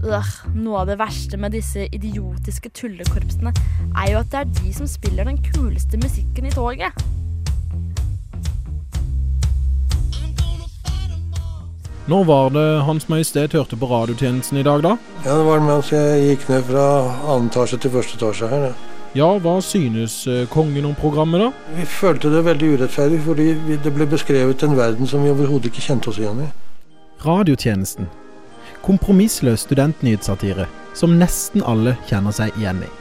Øh, 0.08 0.34
noe 0.56 0.84
av 0.84 0.88
det 0.88 1.02
verste 1.02 1.40
med 1.42 1.58
disse 1.58 1.90
idiotiske 1.90 2.70
tullekorpsene 2.78 3.52
er 3.90 4.14
jo 4.14 4.22
at 4.22 4.30
det 4.32 4.44
er 4.44 4.54
de 4.62 4.76
som 4.78 4.88
spiller 4.88 5.28
den 5.28 5.42
kuleste 5.50 6.00
musikken 6.00 6.48
i 6.48 6.54
toget. 6.54 7.08
Når 12.08 12.24
var 12.24 12.54
det 12.56 12.68
Hans 12.88 13.10
Majestet 13.12 13.52
hørte 13.52 13.76
på 13.76 13.88
radiotjenesten 13.92 14.62
i 14.62 14.64
dag, 14.64 14.80
da? 14.86 14.94
Ja, 15.26 15.34
det 15.36 15.44
var 15.44 15.60
mens 15.60 15.90
jeg 15.92 16.22
gikk 16.24 16.46
ned 16.48 16.62
fra 16.70 16.86
annen 17.28 17.50
etasje 17.52 17.80
til 17.84 17.92
første 17.92 18.16
etasje 18.16 18.48
her. 18.48 18.70
Ja. 18.70 18.76
Ja, 19.18 19.28
hva 19.44 19.58
synes 19.64 20.16
eh, 20.30 20.46
kongen 20.52 20.86
om 20.86 20.96
programmet, 20.96 21.42
da? 21.42 21.74
Vi 21.76 21.84
følte 21.90 22.30
det 22.32 22.46
veldig 22.46 22.70
urettferdig, 22.78 23.20
fordi 23.26 23.48
det 23.84 23.92
ble 23.96 24.08
beskrevet 24.08 24.64
en 24.64 24.78
verden 24.78 25.10
som 25.10 25.24
vi 25.26 25.34
overhodet 25.34 25.72
ikke 25.72 25.84
kjente 25.84 26.12
oss 26.12 26.20
igjen 26.22 26.46
i. 26.46 26.48
Radiotjenesten. 27.26 28.08
Kompromissløs 28.86 29.66
studentnyhetssatire 29.66 30.68
som 30.96 31.18
nesten 31.20 31.66
alle 31.66 31.98
kjenner 32.08 32.36
seg 32.36 32.56
igjen 32.62 32.84
i. 32.86 32.92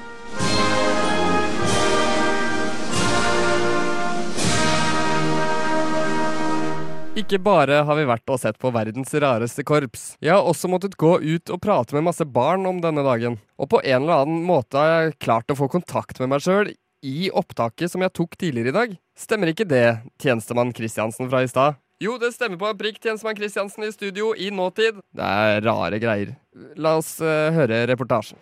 Ikke 7.17 7.39
bare 7.41 7.79
har 7.89 7.97
vi 7.97 8.03
vært 8.05 8.29
og 8.29 8.37
sett 8.43 8.59
på 8.61 8.69
verdens 8.75 9.15
rareste 9.17 9.63
korps. 9.65 10.03
Jeg 10.21 10.35
har 10.35 10.45
også 10.45 10.69
måttet 10.69 10.99
gå 11.01 11.15
ut 11.17 11.53
og 11.55 11.61
prate 11.65 11.97
med 11.97 12.05
masse 12.05 12.27
barn 12.29 12.67
om 12.69 12.83
denne 12.85 13.01
dagen. 13.07 13.39
Og 13.57 13.71
på 13.73 13.81
en 13.81 14.03
eller 14.03 14.27
annen 14.27 14.43
måte 14.45 14.77
har 14.77 14.91
jeg 14.91 15.15
klart 15.25 15.49
å 15.49 15.57
få 15.57 15.71
kontakt 15.73 16.21
med 16.21 16.29
meg 16.35 16.45
sjøl 16.45 16.75
i 17.01 17.31
opptaket 17.33 17.89
som 17.95 18.05
jeg 18.05 18.13
tok 18.19 18.37
tidligere 18.37 18.69
i 18.69 18.77
dag. 18.77 18.93
Stemmer 19.17 19.49
ikke 19.49 19.65
det, 19.65 20.03
tjenestemann 20.21 20.75
Kristiansen 20.77 21.31
fra 21.33 21.41
i 21.41 21.49
stad? 21.49 21.81
Jo, 22.05 22.19
det 22.21 22.35
stemmer 22.35 22.61
på 22.61 22.69
en 22.69 22.77
prikk, 22.77 23.01
tjenestemann 23.01 23.39
Kristiansen 23.39 23.89
i 23.89 23.95
studio 23.95 24.35
i 24.37 24.51
nåtid. 24.53 25.01
Det 25.17 25.31
er 25.49 25.65
rare 25.65 26.03
greier. 26.03 26.35
La 26.77 26.99
oss 27.01 27.15
uh, 27.25 27.49
høre 27.57 27.87
reportasjen. 27.89 28.37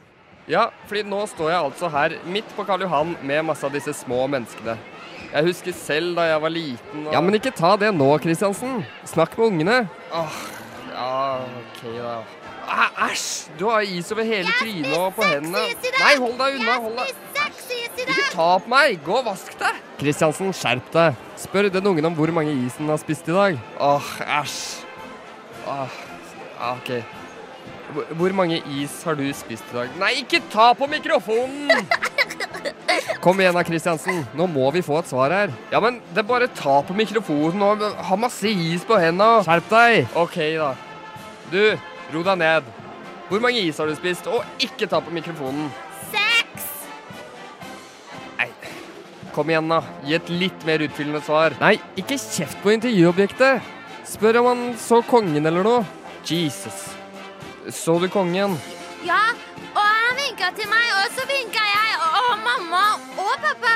Ja, 0.50 0.66
fordi 0.90 1.06
nå 1.06 1.22
står 1.30 1.54
jeg 1.54 1.62
altså 1.62 1.94
her 1.94 2.18
midt 2.26 2.50
på 2.58 2.66
Karl 2.66 2.82
Johan 2.88 3.14
med 3.22 3.46
masse 3.46 3.70
av 3.70 3.78
disse 3.78 3.94
små 4.02 4.24
menneskene. 4.34 4.74
Jeg 5.34 5.48
husker 5.48 5.74
selv 5.74 6.12
da 6.16 6.28
jeg 6.28 6.42
var 6.44 6.52
liten 6.54 7.06
og... 7.08 7.12
Ja, 7.12 7.20
men 7.24 7.34
ikke 7.34 7.50
ta 7.58 7.72
det 7.80 7.88
nå, 7.96 8.06
Kristiansen. 8.22 8.84
Snakk 9.10 9.34
med 9.38 9.46
ungene. 9.48 9.78
Åh, 10.14 10.36
ja, 10.92 11.08
ok 11.42 11.80
da. 11.96 12.12
Ah, 12.70 13.08
Æsj! 13.10 13.50
Du 13.58 13.66
har 13.68 13.82
is 13.84 14.12
over 14.14 14.24
hele 14.24 14.52
trynet 14.60 14.94
og 14.96 15.10
på 15.18 15.26
hendene. 15.26 15.64
Nei, 15.98 16.12
hold 16.22 16.38
deg 16.38 16.60
unna. 16.60 16.76
hold 16.86 16.96
deg. 17.02 17.10
Ikke 18.04 18.28
ta 18.32 18.46
på 18.62 18.70
meg! 18.72 18.96
Gå 19.04 19.18
og 19.18 19.26
vask 19.26 19.52
deg! 19.60 19.82
Kristiansen, 20.00 20.54
skjerp 20.56 20.86
deg. 20.94 21.18
Spør 21.42 21.68
den 21.74 21.90
ungen 21.90 22.08
om 22.08 22.14
hvor 22.16 22.30
mange 22.34 22.54
is 22.64 22.78
den 22.78 22.88
har 22.94 23.02
spist 23.02 23.28
i 23.28 23.34
dag. 23.36 23.58
Åh, 23.82 24.08
æsj. 24.38 24.56
Åh, 25.66 25.98
ja, 26.54 26.72
ok. 26.78 26.90
Hvor- 27.94 28.14
Hvor 28.18 28.32
mange 28.38 28.62
is 28.80 29.02
har 29.04 29.14
du 29.18 29.26
spist 29.36 29.66
i 29.72 29.76
dag? 29.76 29.90
Nei, 30.00 30.14
ikke 30.22 30.40
ta 30.54 30.70
på 30.78 30.86
mikrofonen! 30.90 31.70
Kom 33.24 33.38
igjen 33.40 33.56
da, 33.56 33.62
Kristiansen. 33.64 34.18
Nå 34.36 34.44
må 34.52 34.68
vi 34.74 34.82
få 34.84 34.98
et 35.00 35.08
svar 35.08 35.32
her. 35.32 35.52
Ja, 35.72 35.80
men 35.80 35.96
det 36.12 36.20
er 36.20 36.26
bare 36.28 36.48
ta 36.52 36.82
på 36.84 36.92
mikrofonen 36.96 37.62
og 37.64 37.84
ha 38.04 38.18
masse 38.20 38.50
is 38.52 38.84
på 38.84 38.98
hendene. 39.00 39.40
Skjerp 39.46 39.70
deg. 39.70 40.10
Ok, 40.20 40.36
da. 40.60 40.74
Du, 41.48 41.62
ro 42.12 42.24
deg 42.26 42.42
ned. 42.42 42.68
Hvor 43.30 43.40
mange 43.40 43.62
is 43.64 43.80
har 43.80 43.88
du 43.88 43.94
spist? 43.96 44.28
Og 44.28 44.44
ikke 44.60 44.90
ta 44.92 45.00
på 45.00 45.14
mikrofonen. 45.16 45.70
Seks! 46.12 46.66
Nei, 48.36 48.50
kom 49.32 49.48
igjen 49.48 49.72
da. 49.72 49.80
Gi 50.04 50.18
et 50.18 50.28
litt 50.44 50.68
mer 50.68 50.84
utfyllende 50.84 51.24
svar. 51.24 51.56
Nei, 51.64 51.78
ikke 51.96 52.20
kjeft 52.20 52.60
på 52.60 52.74
intervjuobjektet. 52.76 53.72
Spør 54.04 54.42
om 54.42 54.50
han 54.50 54.62
så 54.76 55.00
kongen 55.08 55.48
eller 55.48 55.64
noe. 55.64 55.80
Jesus. 56.28 56.90
Så 57.72 57.96
du 58.04 58.10
kongen? 58.12 58.60
Ja, 59.08 59.22
vinka 60.44 60.60
til 60.60 60.68
meg, 60.68 60.88
og 61.00 61.06
så 61.16 61.22
vinka 61.28 61.62
jeg, 61.64 61.92
og, 62.04 62.16
og 62.20 62.34
mamma 62.44 62.82
og 63.16 63.34
pappa 63.44 63.74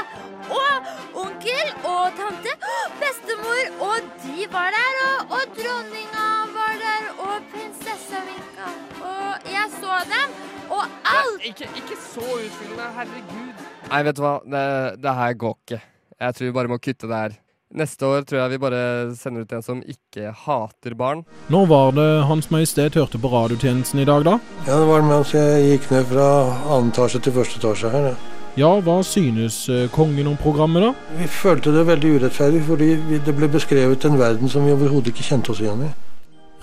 og 0.52 1.22
onkel 1.22 1.70
og 1.88 2.12
tante, 2.18 2.52
bestemor, 3.00 3.62
og 3.80 4.04
de 4.24 4.44
var 4.52 4.68
der, 4.76 4.98
og, 5.06 5.32
og 5.36 5.56
dronninga 5.56 6.26
var 6.52 6.74
der, 6.82 7.08
og 7.24 7.48
prinsessa 7.52 8.20
vinka. 8.26 8.68
Og 9.00 9.48
jeg 9.48 9.66
så 9.78 10.00
dem, 10.12 10.36
og 10.68 10.84
alt 10.84 11.40
Ja, 11.40 11.48
ikke, 11.48 11.70
ikke 11.80 11.96
så 12.04 12.26
utfyllende, 12.36 12.92
herregud. 12.98 13.66
Nei, 13.88 14.02
vet 14.04 14.16
du 14.16 14.24
hva. 14.26 14.36
Det, 14.44 14.64
det 15.02 15.18
her 15.22 15.36
går 15.44 15.58
ikke. 15.62 15.82
Jeg 16.20 16.34
tror 16.34 16.50
vi 16.50 16.56
bare 16.60 16.72
må 16.74 16.78
kutte 16.84 17.08
det 17.08 17.22
her. 17.22 17.38
Neste 17.68 18.06
år 18.08 18.22
tror 18.24 18.38
jeg 18.40 18.52
vi 18.54 18.58
bare 18.62 18.80
sender 19.12 19.44
ut 19.44 19.50
en 19.52 19.64
som 19.64 19.82
ikke 19.84 20.30
hater 20.32 20.94
barn. 20.96 21.20
Når 21.52 21.66
var 21.68 21.90
det 21.98 22.06
Hans 22.24 22.48
Majestet 22.48 22.96
hørte 22.96 23.20
på 23.20 23.28
radiotjenesten 23.28 24.00
i 24.00 24.06
dag, 24.08 24.24
da? 24.24 24.38
Ja, 24.64 24.78
det 24.80 24.86
var 24.88 25.04
mens 25.04 25.34
jeg 25.36 25.66
gikk 25.74 25.90
ned 25.92 26.08
fra 26.08 26.28
annen 26.64 26.88
etasje 26.94 27.20
til 27.20 27.36
første 27.36 27.60
etasje 27.60 27.92
her. 27.92 28.10
Ja. 28.14 28.16
Ja, 28.58 28.72
hva 28.82 28.96
synes 29.06 29.60
eh, 29.68 29.84
kongen 29.94 30.26
om 30.32 30.40
programmet, 30.40 30.82
da? 30.82 31.12
Vi 31.20 31.28
følte 31.30 31.70
det 31.76 31.84
veldig 31.86 32.16
urettferdig, 32.16 32.64
fordi 32.66 32.88
det 33.26 33.36
ble 33.36 33.52
beskrevet 33.52 34.08
en 34.08 34.18
verden 34.18 34.50
som 34.50 34.64
vi 34.66 34.72
overhodet 34.74 35.12
ikke 35.12 35.28
kjente 35.28 35.52
oss 35.52 35.60
igjen 35.62 35.84
i. 35.86 35.92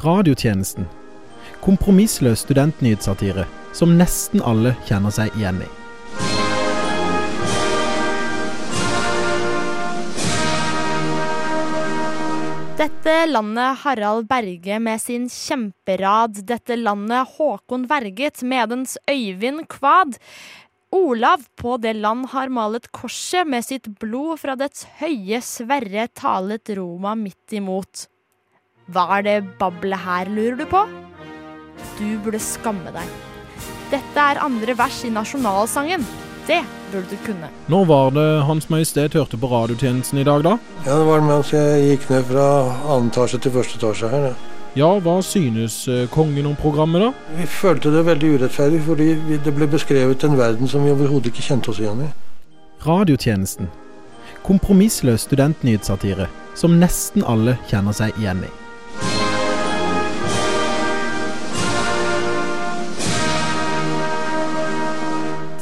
Radiotjenesten. 0.02 0.90
Kompromissløs 1.64 2.44
studentnyhetssatire 2.44 3.46
som 3.78 3.94
nesten 3.96 4.44
alle 4.44 4.74
kjenner 4.90 5.14
seg 5.14 5.38
igjen 5.38 5.62
i. 5.64 5.70
Dette 12.76 13.12
landet 13.30 13.78
Harald 13.86 14.26
Berge 14.28 14.82
med 14.84 15.00
sin 15.00 15.30
kjemperad. 15.32 16.42
Dette 16.44 16.76
landet 16.76 17.30
Håkon 17.38 17.86
Verget 17.88 18.42
medens 18.44 18.98
Øyvind 19.08 19.64
Kvad. 19.72 20.18
Olav 20.92 21.46
på 21.56 21.78
det 21.80 21.94
land 21.96 22.28
har 22.34 22.52
malet 22.52 22.90
korset 22.92 23.48
med 23.48 23.64
sitt 23.64 23.88
blod 24.02 24.42
fra 24.44 24.58
dets 24.60 24.84
høye 25.00 25.40
Sverre 25.40 26.10
talet 26.12 26.74
Roma 26.76 27.16
midt 27.16 27.56
imot. 27.56 28.10
Hva 28.92 29.08
er 29.22 29.28
det 29.30 29.38
bablet 29.56 30.04
her, 30.04 30.36
lurer 30.36 30.60
du 30.60 30.68
på? 30.68 30.84
Du 31.96 32.10
burde 32.28 32.44
skamme 32.44 32.92
deg. 32.92 33.18
Dette 33.96 34.30
er 34.36 34.44
andre 34.44 34.76
vers 34.76 35.00
i 35.08 35.16
nasjonalsangen. 35.16 36.04
Det 36.48 36.62
burde 36.92 37.10
du 37.10 37.18
kunne. 37.26 37.50
Når 37.68 37.86
var 37.90 38.12
det 38.14 38.26
Hans 38.46 38.70
Majestet 38.70 39.14
hørte 39.18 39.38
på 39.38 39.50
radiotjenesten 39.50 40.20
i 40.22 40.26
dag, 40.28 40.44
da? 40.46 40.58
Ja, 40.86 41.00
det 41.00 41.08
var 41.08 41.24
mens 41.26 41.54
jeg 41.54 41.88
gikk 41.90 42.10
ned 42.12 42.28
fra 42.30 42.50
annen 42.86 43.10
etasje 43.10 43.42
til 43.42 43.56
første 43.56 43.80
etasje 43.80 44.12
her. 44.12 44.30
Ja. 44.32 44.36
Ja, 44.76 44.90
hva 45.00 45.22
synes 45.24 45.86
eh, 45.88 46.04
kongen 46.12 46.50
om 46.50 46.56
programmet, 46.60 47.00
da? 47.00 47.36
Vi 47.38 47.46
følte 47.48 47.94
det 47.94 48.02
veldig 48.10 48.34
urettferdig, 48.36 48.82
fordi 48.84 49.38
det 49.46 49.54
ble 49.56 49.70
beskrevet 49.72 50.26
en 50.28 50.36
verden 50.36 50.68
som 50.68 50.84
vi 50.84 50.92
overhodet 50.92 51.32
ikke 51.32 51.46
kjente 51.46 51.72
oss 51.72 51.80
igjen 51.80 52.04
i. 52.04 52.10
Radiotjenesten. 52.84 53.72
Kompromissløs 54.44 55.24
studentnyhetssatire 55.30 56.28
som 56.60 56.76
nesten 56.82 57.24
alle 57.24 57.56
kjenner 57.72 57.96
seg 57.96 58.20
igjen 58.20 58.44
i. 58.44 58.52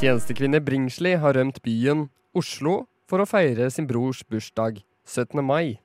Tjenestekvinne 0.03 0.59
Bringsli 0.59 1.13
har 1.15 1.37
rømt 1.37 1.61
byen 1.63 2.09
Oslo 2.35 2.73
for 3.07 3.23
å 3.23 3.25
feire 3.29 3.69
sin 3.71 3.85
brors 3.87 4.19
bursdag 4.27 4.81
17. 5.07 5.39
mai 5.39 5.77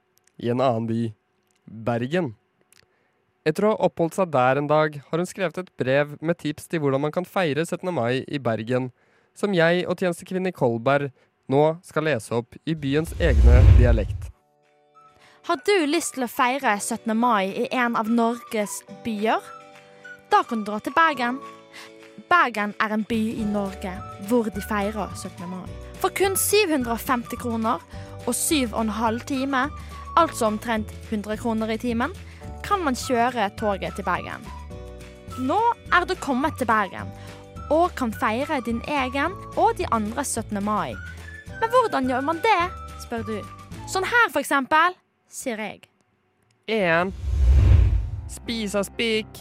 i 0.42 0.48
en 0.50 0.58
annen 0.58 0.88
by, 0.88 1.02
Bergen. 1.86 2.32
Etter 3.46 3.68
å 3.68 3.70
ha 3.76 3.86
oppholdt 3.86 4.16
seg 4.18 4.32
der 4.34 4.58
en 4.58 4.66
dag, 4.66 4.96
har 5.06 5.22
hun 5.22 5.28
skrevet 5.30 5.60
et 5.62 5.70
brev 5.78 6.16
med 6.18 6.40
tips 6.40 6.66
til 6.66 6.82
hvordan 6.82 7.04
man 7.04 7.14
kan 7.14 7.28
feire 7.30 7.62
17. 7.62 7.92
mai 7.94 8.24
i 8.26 8.40
Bergen, 8.42 8.88
som 9.38 9.54
jeg 9.54 9.84
og 9.86 10.02
tjenestekvinne 10.02 10.50
Kolberg 10.56 11.12
nå 11.46 11.62
skal 11.86 12.08
lese 12.10 12.34
opp 12.40 12.58
i 12.66 12.74
byens 12.74 13.14
egne 13.22 13.60
dialekt. 13.78 14.32
Har 15.46 15.62
du 15.62 15.76
lyst 15.86 16.16
til 16.18 16.26
å 16.26 16.32
feire 16.32 16.74
17. 16.74 17.14
mai 17.14 17.54
i 17.54 17.70
en 17.70 17.94
av 17.94 18.10
Norges 18.10 18.80
byer? 19.06 19.46
Da 20.34 20.42
kan 20.42 20.66
du 20.66 20.72
dra 20.72 20.82
til 20.82 20.98
Bergen. 20.98 21.38
Bergen 22.28 22.74
er 22.80 22.94
en 22.94 23.04
by 23.08 23.18
i 23.38 23.44
Norge 23.44 23.92
hvor 24.28 24.48
de 24.54 24.62
feirer 24.62 25.14
17. 25.16 25.48
mai. 25.48 25.68
For 25.98 26.12
kun 26.14 26.36
750 26.36 27.38
kroner 27.38 27.82
og 28.26 28.34
7,5 28.34 29.24
time, 29.26 29.70
altså 30.16 30.46
omtrent 30.46 30.90
100 31.10 31.36
kroner 31.36 31.70
i 31.74 31.78
timen, 31.78 32.14
kan 32.64 32.82
man 32.84 32.94
kjøre 32.94 33.50
toget 33.58 33.94
til 33.96 34.04
Bergen. 34.04 34.44
Nå 35.38 35.58
er 35.92 36.04
du 36.04 36.14
kommet 36.20 36.58
til 36.58 36.66
Bergen 36.66 37.10
og 37.70 37.94
kan 37.96 38.12
feire 38.12 38.60
din 38.66 38.80
egen 38.88 39.32
og 39.56 39.78
de 39.78 39.86
andre 39.92 40.24
17. 40.24 40.64
mai. 40.64 40.94
Men 41.60 41.70
hvordan 41.70 42.08
gjør 42.08 42.20
man 42.20 42.36
det, 42.36 42.62
spør 43.02 43.22
du. 43.22 43.38
Sånn 43.88 44.04
her, 44.04 44.30
for 44.32 44.40
eksempel, 44.40 44.96
sier 45.30 45.60
jeg. 45.60 45.86
En. 46.68 47.12
Spise 48.28 48.82
spik. 48.84 49.40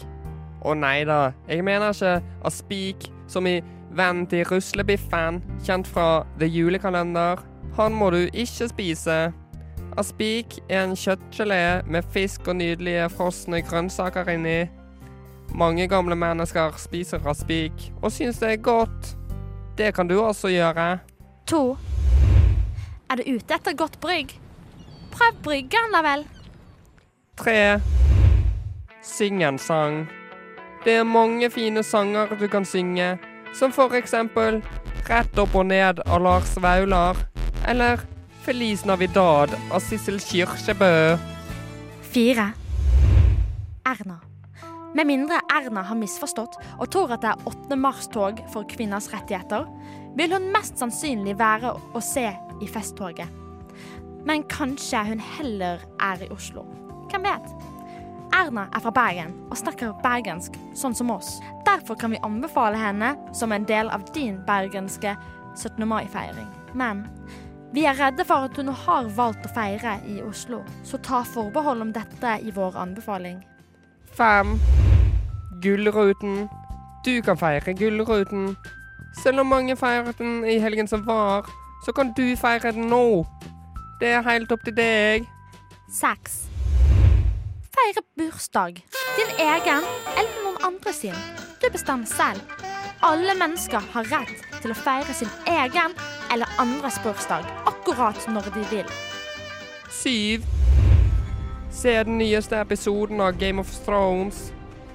Å 0.66 0.74
nei 0.74 1.04
da, 1.06 1.32
jeg 1.48 1.62
mener 1.66 1.94
ikke 1.94 2.18
aspik 2.48 3.08
som 3.30 3.46
i 3.46 3.60
vennen 3.94 4.26
til 4.30 4.46
ruslebiffen, 4.48 5.42
kjent 5.64 5.88
fra 5.88 6.24
The 6.40 6.48
Julekalender. 6.50 7.42
Han 7.78 7.94
må 7.94 8.10
du 8.10 8.24
ikke 8.32 8.68
spise. 8.70 9.18
Aspik 9.98 10.58
er 10.68 10.84
en 10.84 10.96
kjøttgelé 10.98 11.84
med 11.86 12.06
fisk 12.14 12.48
og 12.50 12.58
nydelige 12.58 13.08
frosne 13.14 13.62
grønnsaker 13.66 14.30
inni. 14.34 14.68
Mange 15.54 15.88
gamle 15.88 16.16
mennesker 16.18 16.76
spiser 16.78 17.24
aspik 17.30 17.88
og 18.02 18.12
syns 18.12 18.42
det 18.42 18.52
er 18.52 18.62
godt. 18.62 19.14
Det 19.78 19.94
kan 19.94 20.10
du 20.10 20.18
også 20.20 20.50
gjøre. 20.52 20.98
To. 21.48 21.78
Er 23.08 23.16
du 23.16 23.30
ute 23.30 23.54
etter 23.54 23.78
godt 23.78 24.00
brygg? 24.02 24.34
Prøv 25.14 25.40
bryggen, 25.42 25.94
da 25.94 26.02
vel. 26.04 26.26
Tre. 27.38 27.80
Syng 29.02 29.42
en 29.42 29.58
sang. 29.58 30.04
Det 30.84 30.94
er 31.00 31.04
mange 31.04 31.50
fine 31.50 31.82
sanger 31.82 32.36
du 32.38 32.46
kan 32.48 32.64
synge, 32.64 33.16
som 33.54 33.72
for 33.72 33.94
eksempel 33.98 34.62
Rett 35.08 35.38
opp 35.40 35.54
og 35.56 35.64
ned 35.70 36.02
av 36.04 36.20
Lars 36.20 36.50
Vaular? 36.60 37.16
Eller 37.68 38.02
Feliz 38.44 38.82
Navidad 38.84 39.54
av 39.72 39.80
Sissel 39.80 40.18
Kyrkjebø? 40.20 41.16
Fire. 42.12 42.50
Erna. 43.88 44.18
Med 44.92 45.08
mindre 45.08 45.40
Erna 45.52 45.86
har 45.88 45.96
misforstått 45.96 46.58
og 46.76 46.90
tror 46.92 47.14
at 47.16 47.24
det 47.24 47.32
er 47.32 47.48
8. 47.48 47.78
mars-tog 47.80 48.42
for 48.52 48.68
kvinners 48.68 49.08
rettigheter, 49.14 49.64
vil 50.16 50.36
hun 50.36 50.50
mest 50.52 50.76
sannsynlig 50.80 51.38
være 51.40 51.72
å 51.72 52.04
se 52.04 52.26
i 52.60 52.68
festtoget. 52.68 53.32
Men 54.28 54.44
kanskje 54.50 55.06
hun 55.08 55.24
heller 55.38 55.84
er 56.04 56.24
i 56.24 56.32
Oslo. 56.34 56.66
Hvem 57.08 57.24
vet? 57.24 57.67
Erna 58.34 58.66
er 58.74 58.82
fra 58.84 58.92
Bergen 58.94 59.34
og 59.48 59.58
snakker 59.60 59.96
bergensk, 60.02 60.54
sånn 60.76 60.96
som 60.96 61.10
oss. 61.14 61.38
Derfor 61.66 61.98
kan 61.98 62.12
vi 62.12 62.20
anbefale 62.26 62.78
henne 62.80 63.14
som 63.36 63.52
en 63.52 63.66
del 63.68 63.90
av 63.92 64.04
din 64.14 64.38
bergenske 64.46 65.16
17. 65.56 65.84
mai-feiring. 65.88 66.48
Men 66.74 67.06
vi 67.72 67.84
er 67.84 67.96
redde 67.98 68.24
for 68.24 68.48
at 68.48 68.56
hun 68.56 68.72
har 68.72 69.08
valgt 69.16 69.46
å 69.46 69.52
feire 69.52 69.98
i 70.08 70.20
Oslo, 70.24 70.62
så 70.84 71.00
ta 71.04 71.22
forbehold 71.24 71.84
om 71.84 71.92
dette 71.92 72.38
i 72.44 72.52
vår 72.54 72.78
anbefaling. 72.80 73.42
Fem. 74.16 74.56
Gullruten. 75.62 76.48
Du 77.04 77.20
kan 77.22 77.36
feire 77.36 77.74
Gullruten. 77.74 78.54
Selv 79.22 79.40
om 79.40 79.50
mange 79.52 79.76
feiret 79.76 80.18
den 80.18 80.44
i 80.44 80.58
helgen 80.62 80.88
som 80.88 81.04
var, 81.06 81.48
så 81.84 81.92
kan 81.92 82.12
du 82.16 82.36
feire 82.36 82.72
den 82.72 82.88
nå. 82.92 83.24
Det 84.00 84.14
er 84.14 84.22
helt 84.22 84.52
opp 84.52 84.64
til 84.64 84.76
deg. 84.76 85.26
Seks. 85.90 86.46
Feire 87.88 88.02
bursdag. 88.16 88.86
Din 89.16 89.46
egen 89.46 89.82
eller 90.18 90.44
noen 90.44 90.56
andre 90.62 90.92
sin. 90.92 91.14
Du 91.60 91.70
bestemmer 91.72 92.06
selv. 92.06 92.40
Alle 93.00 93.32
mennesker 93.34 93.80
har 93.94 94.04
rett 94.10 94.42
til 94.60 94.74
å 94.74 94.76
feire 94.76 95.14
sin 95.16 95.30
egen 95.48 95.94
eller 96.28 96.52
andres 96.60 96.98
bursdag 97.00 97.48
akkurat 97.70 98.28
når 98.28 98.50
de 98.58 98.66
vil. 98.74 98.92
Syv. 100.02 100.44
Se 101.72 101.96
den 102.04 102.18
nyeste 102.20 102.60
episoden 102.60 103.24
av 103.24 103.40
Game 103.40 103.64
of 103.64 103.72
Thrones. 103.86 104.50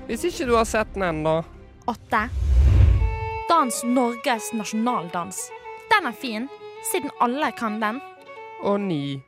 Hvis 0.05 0.29
ikke 0.29 0.51
du 0.51 0.55
har 0.59 0.69
sett 0.69 0.93
den 0.93 1.09
ennå. 1.09 1.39
Åtte. 1.89 2.27
Dans 3.49 3.83
Norges 3.83 4.53
nasjonaldans. 4.53 5.47
Den 5.89 6.13
er 6.13 6.19
fin, 6.21 6.49
siden 6.91 7.09
alle 7.19 7.55
kan 7.57 7.81
den. 7.81 8.03
Og 8.61 8.81
ni. 8.85 9.23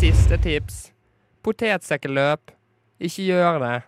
Siste 0.00 0.36
tips. 0.44 0.90
Potetsekkeløp. 1.42 2.52
Ikke 3.02 3.24
gjør 3.26 3.58
det. 3.62 3.78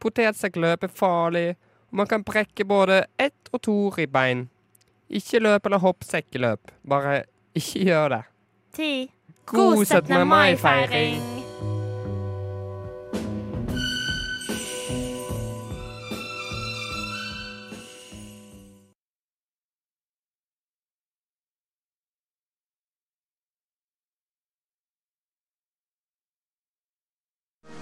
Potetsekkeløp 0.00 0.86
er 0.86 0.94
farlig, 0.94 1.48
og 1.90 2.00
man 2.00 2.06
kan 2.06 2.24
brekke 2.24 2.64
både 2.64 3.02
ett 3.20 3.50
og 3.52 3.62
to 3.62 3.76
ribbein. 3.96 4.46
Ikke 5.08 5.40
løp 5.40 5.66
eller 5.66 5.82
hopp 5.84 6.04
sekkeløp. 6.04 6.72
Bare 6.88 7.22
ikke 7.56 7.84
gjør 7.90 8.14
det. 8.16 8.22
Ti. 8.76 8.92
God 9.48 9.84
17. 9.84 10.26
mai-feiring! 10.28 11.37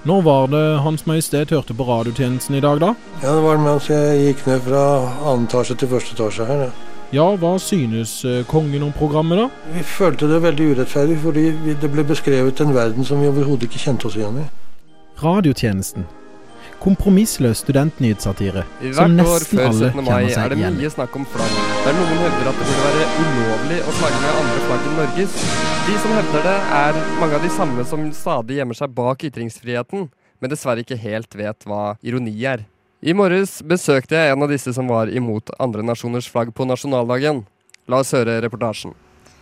Når 0.07 0.21
var 0.23 0.51
det 0.53 0.65
Hans 0.85 1.03
Majestet 1.07 1.51
hørte 1.51 1.75
på 1.75 1.83
radiotjenesten 1.83 2.55
i 2.55 2.61
dag, 2.63 2.79
da? 2.79 2.93
Ja, 3.25 3.33
det 3.35 3.43
var 3.43 3.57
mens 3.59 3.89
jeg 3.91 4.21
gikk 4.23 4.45
ned 4.47 4.61
fra 4.63 4.83
annen 5.27 5.49
etasje 5.49 5.75
til 5.81 5.91
første 5.91 6.15
etasje 6.15 6.47
her. 6.47 6.69
Ja. 6.69 6.75
Ja, 7.15 7.25
hva 7.39 7.53
synes 7.63 8.13
eh, 8.27 8.45
kongen 8.47 8.83
om 8.87 8.93
programmet, 8.95 9.39
da? 9.39 9.73
Vi 9.75 9.83
følte 9.87 10.27
det 10.31 10.39
veldig 10.43 10.69
urettferdig, 10.75 11.19
fordi 11.23 11.75
det 11.83 11.91
ble 11.91 12.05
beskrevet 12.07 12.63
en 12.63 12.75
verden 12.75 13.07
som 13.07 13.23
vi 13.23 13.31
overhodet 13.31 13.67
ikke 13.67 13.83
kjente 13.83 14.07
oss 14.07 14.19
igjen 14.19 14.41
i. 14.43 14.47
Radiotjenesten. 15.23 16.07
Kompromissløs 16.83 17.63
studentnyhetssatire 17.65 18.63
Hvert 18.81 18.97
som 18.99 19.15
år 19.17 19.17
nesten 19.19 19.59
før 19.59 19.69
alle 19.71 19.89
17. 19.91 20.05
mai 20.05 20.11
kjenner 20.11 20.27
er 20.27 20.35
seg 20.37 20.51
det 20.53 20.59
igjen 20.61 20.77
i. 20.77 20.83
mye 20.83 20.93
snakk 20.95 21.17
om 21.19 21.25
flagg. 21.33 21.57
Der 21.87 21.97
noen 21.97 22.21
hevder 22.23 22.51
at 22.51 22.61
det 22.61 22.69
burde 22.69 22.85
være 22.85 23.09
ulovlig 23.23 23.79
å 23.81 23.95
flagge 24.01 24.21
med 24.23 24.39
andre 24.43 24.61
flagg 24.67 24.87
enn 24.91 25.01
Norges. 25.01 25.41
De 25.87 25.97
som 26.03 26.15
hevder 26.19 26.47
det, 26.51 26.55
er 26.83 27.01
mange 27.23 27.39
av 27.39 27.47
de 27.47 27.51
samme 27.57 27.87
som 27.91 28.07
stadig 28.21 28.61
gjemmer 28.61 28.79
seg 28.79 28.95
bak 28.97 29.27
ytringsfriheten, 29.31 30.09
men 30.41 30.53
dessverre 30.53 30.85
ikke 30.85 31.01
helt 31.01 31.35
vet 31.39 31.67
hva 31.69 31.83
ironi 32.05 32.37
er. 32.45 32.67
I 33.07 33.13
morges 33.17 33.59
besøkte 33.63 34.17
jeg 34.17 34.33
en 34.33 34.43
av 34.43 34.51
disse 34.51 34.73
som 34.75 34.89
var 34.91 35.11
imot 35.13 35.53
andre 35.63 35.85
nasjoners 35.85 36.29
flagg 36.33 36.53
på 36.57 36.67
nasjonaldagen. 36.69 37.45
La 37.87 38.01
oss 38.03 38.15
høre 38.17 38.39
reportasjen. 38.43 38.95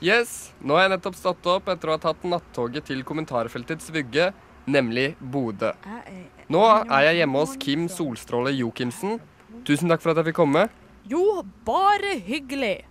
Yes, 0.04 0.50
nå 0.61 0.76
har 0.76 0.88
jeg 0.88 0.96
nettopp 0.98 1.16
stått 1.16 1.46
opp 1.48 1.70
etter 1.72 1.88
å 1.88 1.94
ha 1.96 2.00
tatt 2.02 2.26
nattoget 2.28 2.90
til 2.90 3.00
kommentarfeltets 3.06 3.88
vugge, 3.94 4.32
nemlig 4.68 5.14
Bodø. 5.20 5.70
Nå 6.52 6.61
er 6.68 7.07
jeg 7.07 7.22
hjemme 7.22 7.40
hos 7.40 7.54
Kim 7.61 7.87
Solstråle 7.88 8.52
Jokimsen. 8.52 9.16
Tusen 9.64 9.88
takk 9.88 10.02
for 10.04 10.12
at 10.12 10.20
jeg 10.20 10.28
fikk 10.28 10.42
komme. 10.42 10.66
Jo, 11.09 11.40
bare 11.64 12.18
hyggelig. 12.26 12.83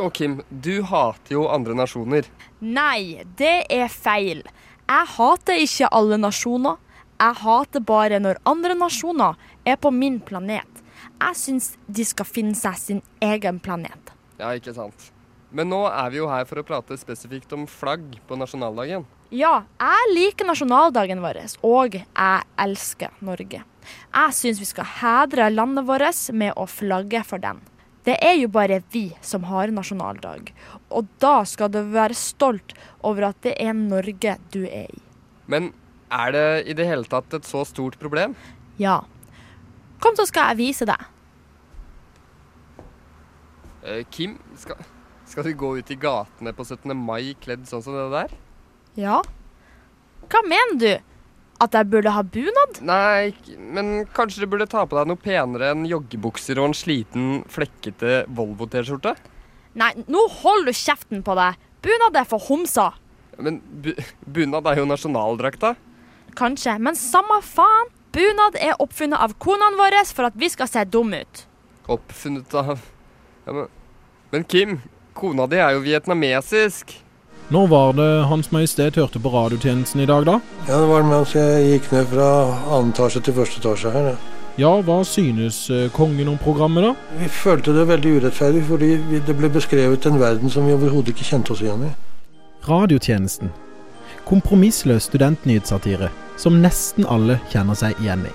Og 0.00 0.14
Kim, 0.16 0.38
du 0.48 0.80
hater 0.88 1.34
jo 1.34 1.44
andre 1.52 1.76
nasjoner. 1.76 2.28
Nei, 2.64 3.20
det 3.36 3.66
er 3.72 3.92
feil. 3.92 4.40
Jeg 4.88 5.10
hater 5.16 5.60
ikke 5.60 5.90
alle 5.92 6.16
nasjoner. 6.20 6.80
Jeg 7.20 7.38
hater 7.44 7.84
bare 7.84 8.20
når 8.22 8.40
andre 8.48 8.74
nasjoner 8.80 9.36
er 9.68 9.76
på 9.76 9.92
min 9.92 10.16
planet. 10.20 10.80
Jeg 11.20 11.38
syns 11.38 11.72
de 11.86 12.06
skal 12.08 12.26
finne 12.26 12.56
seg 12.58 12.78
sin 12.80 13.02
egen 13.22 13.60
planet. 13.62 14.14
Ja, 14.40 14.54
ikke 14.56 14.72
sant. 14.74 15.10
Men 15.52 15.68
nå 15.68 15.84
er 15.90 16.08
vi 16.10 16.22
jo 16.22 16.30
her 16.32 16.48
for 16.48 16.62
å 16.62 16.66
prate 16.66 16.96
spesifikt 16.96 17.52
om 17.52 17.68
flagg 17.68 18.16
på 18.26 18.38
nasjonaldagen. 18.40 19.04
Ja, 19.32 19.62
jeg 19.80 20.08
liker 20.12 20.44
nasjonaldagen 20.44 21.22
vår, 21.24 21.38
og 21.64 21.94
jeg 21.96 22.48
elsker 22.60 23.14
Norge. 23.24 23.62
Jeg 23.64 24.34
syns 24.36 24.58
vi 24.60 24.68
skal 24.68 24.84
hedre 24.98 25.46
landet 25.48 25.86
vårt 25.88 26.26
med 26.36 26.52
å 26.60 26.66
flagge 26.68 27.22
for 27.24 27.40
den. 27.40 27.62
Det 28.04 28.18
er 28.20 28.36
jo 28.36 28.50
bare 28.52 28.82
vi 28.92 29.06
som 29.24 29.46
har 29.48 29.72
nasjonaldag, 29.72 30.52
og 30.92 31.08
da 31.22 31.46
skal 31.48 31.72
du 31.72 31.80
være 31.94 32.18
stolt 32.18 32.76
over 33.00 33.30
at 33.30 33.40
det 33.46 33.56
er 33.56 33.72
Norge 33.72 34.36
du 34.52 34.66
er 34.66 34.92
i. 34.92 35.02
Men 35.48 35.72
er 36.12 36.36
det 36.36 36.46
i 36.68 36.76
det 36.76 36.90
hele 36.92 37.08
tatt 37.08 37.32
et 37.32 37.48
så 37.48 37.64
stort 37.64 37.96
problem? 38.02 38.36
Ja. 38.76 39.00
Kom, 40.04 40.12
så 40.18 40.28
skal 40.28 40.52
jeg 40.52 40.60
vise 40.60 40.92
deg. 40.92 41.08
Eh, 43.80 44.04
Kim, 44.12 44.36
skal, 44.60 44.84
skal 45.24 45.48
du 45.48 45.56
gå 45.56 45.78
ut 45.80 45.88
i 45.94 45.96
gatene 45.96 46.52
på 46.52 46.68
17. 46.68 46.92
mai 46.92 47.32
kledd 47.40 47.64
sånn 47.70 47.86
som 47.86 47.96
det 47.96 48.10
der? 48.12 48.40
Ja. 48.98 49.22
Hva 50.28 50.42
mener 50.46 50.78
du? 50.80 50.92
At 51.62 51.76
jeg 51.78 51.88
burde 51.92 52.10
ha 52.10 52.22
bunad? 52.26 52.80
Nei, 52.82 53.32
men 53.56 53.92
kanskje 54.16 54.42
du 54.42 54.48
burde 54.50 54.66
ta 54.70 54.82
på 54.88 54.96
deg 54.98 55.10
noe 55.10 55.20
penere 55.20 55.70
enn 55.72 55.84
joggebukser 55.86 56.58
og 56.58 56.70
en 56.70 56.74
sliten, 56.76 57.28
flekkete 57.52 58.24
Volvo-T-skjorte? 58.34 59.14
Nei, 59.78 59.92
nå 60.10 60.24
holder 60.42 60.72
du 60.72 60.76
kjeften 60.76 61.22
på 61.24 61.36
deg. 61.38 61.60
Bunad 61.84 62.18
er 62.18 62.26
for 62.28 62.42
homser. 62.48 62.98
Men 63.38 63.60
bu 63.62 63.94
bunad 64.26 64.66
er 64.68 64.82
jo 64.82 64.88
nasjonaldrakta. 64.90 65.74
Kanskje, 66.38 66.76
men 66.82 66.98
samme 66.98 67.38
faen. 67.46 67.92
Bunad 68.12 68.58
er 68.60 68.76
oppfunnet 68.82 69.22
av 69.24 69.32
konene 69.40 69.78
våre 69.78 70.02
for 70.10 70.28
at 70.28 70.34
vi 70.36 70.50
skal 70.52 70.68
se 70.68 70.82
dumme 70.84 71.22
ut. 71.22 71.46
Oppfunnet 71.92 72.52
av 72.58 72.74
ja, 73.46 73.54
men, 73.54 73.70
men 74.34 74.44
Kim, 74.44 74.76
kona 75.16 75.46
di 75.48 75.62
er 75.62 75.72
jo 75.76 75.86
vietnamesisk. 75.86 76.92
Når 77.52 77.66
var 77.68 77.92
det 77.92 78.24
Hans 78.30 78.46
Majestet 78.52 78.96
hørte 78.96 79.20
på 79.20 79.28
radiotjenesten 79.28 80.00
i 80.00 80.06
dag, 80.08 80.24
da? 80.24 80.38
Ja, 80.64 80.78
det 80.80 80.86
var 80.88 81.02
mens 81.04 81.34
jeg 81.36 81.66
gikk 81.66 81.90
ned 81.92 82.06
fra 82.08 82.28
annen 82.72 82.94
etasje 82.94 83.20
til 83.26 83.34
første 83.36 83.60
etasje 83.60 83.92
her. 83.92 84.06
Ja. 84.14 84.20
Ja, 84.60 84.70
hva 84.84 84.98
synes 85.04 85.58
eh, 85.72 85.90
kongen 85.92 86.28
om 86.32 86.38
programmet, 86.40 86.84
da? 86.84 87.18
Vi 87.20 87.28
følte 87.28 87.72
det 87.76 87.84
veldig 87.88 88.14
urettferdig, 88.20 88.64
fordi 88.68 89.20
det 89.28 89.36
ble 89.36 89.48
beskrevet 89.52 90.08
en 90.08 90.20
verden 90.20 90.52
som 90.52 90.64
vi 90.68 90.72
overhodet 90.76 91.12
ikke 91.12 91.28
kjente 91.28 91.52
oss 91.52 91.60
igjen 91.64 91.86
i. 91.88 91.92
Radiotjenesten. 92.68 93.52
Kompromissløs 94.28 95.10
studentnyhetssatire 95.10 96.08
som 96.40 96.60
nesten 96.64 97.08
alle 97.08 97.36
kjenner 97.52 97.76
seg 97.76 98.00
igjen 98.00 98.24
i. 98.28 98.34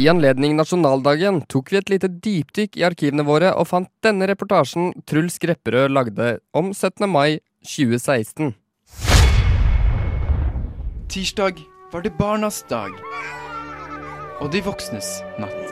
I 0.00 0.06
anledning 0.08 0.54
nasjonaldagen 0.56 1.42
tok 1.52 1.74
vi 1.74 1.76
et 1.76 1.90
lite 1.92 2.08
dypdykk 2.24 2.78
i 2.80 2.84
arkivene 2.86 3.24
våre 3.28 3.50
og 3.52 3.66
fant 3.68 3.90
denne 4.00 4.24
reportasjen 4.30 4.94
Truls 5.04 5.36
Grepperød 5.42 5.92
lagde 5.92 6.28
om 6.56 6.70
17. 6.72 7.04
mai 7.04 7.42
2016. 7.68 8.54
Tirsdag 11.12 11.60
var 11.92 12.06
det 12.06 12.14
barnas 12.16 12.62
dag. 12.72 12.96
Og 14.40 14.48
de 14.54 14.64
voksnes 14.64 15.12
natt. 15.42 15.68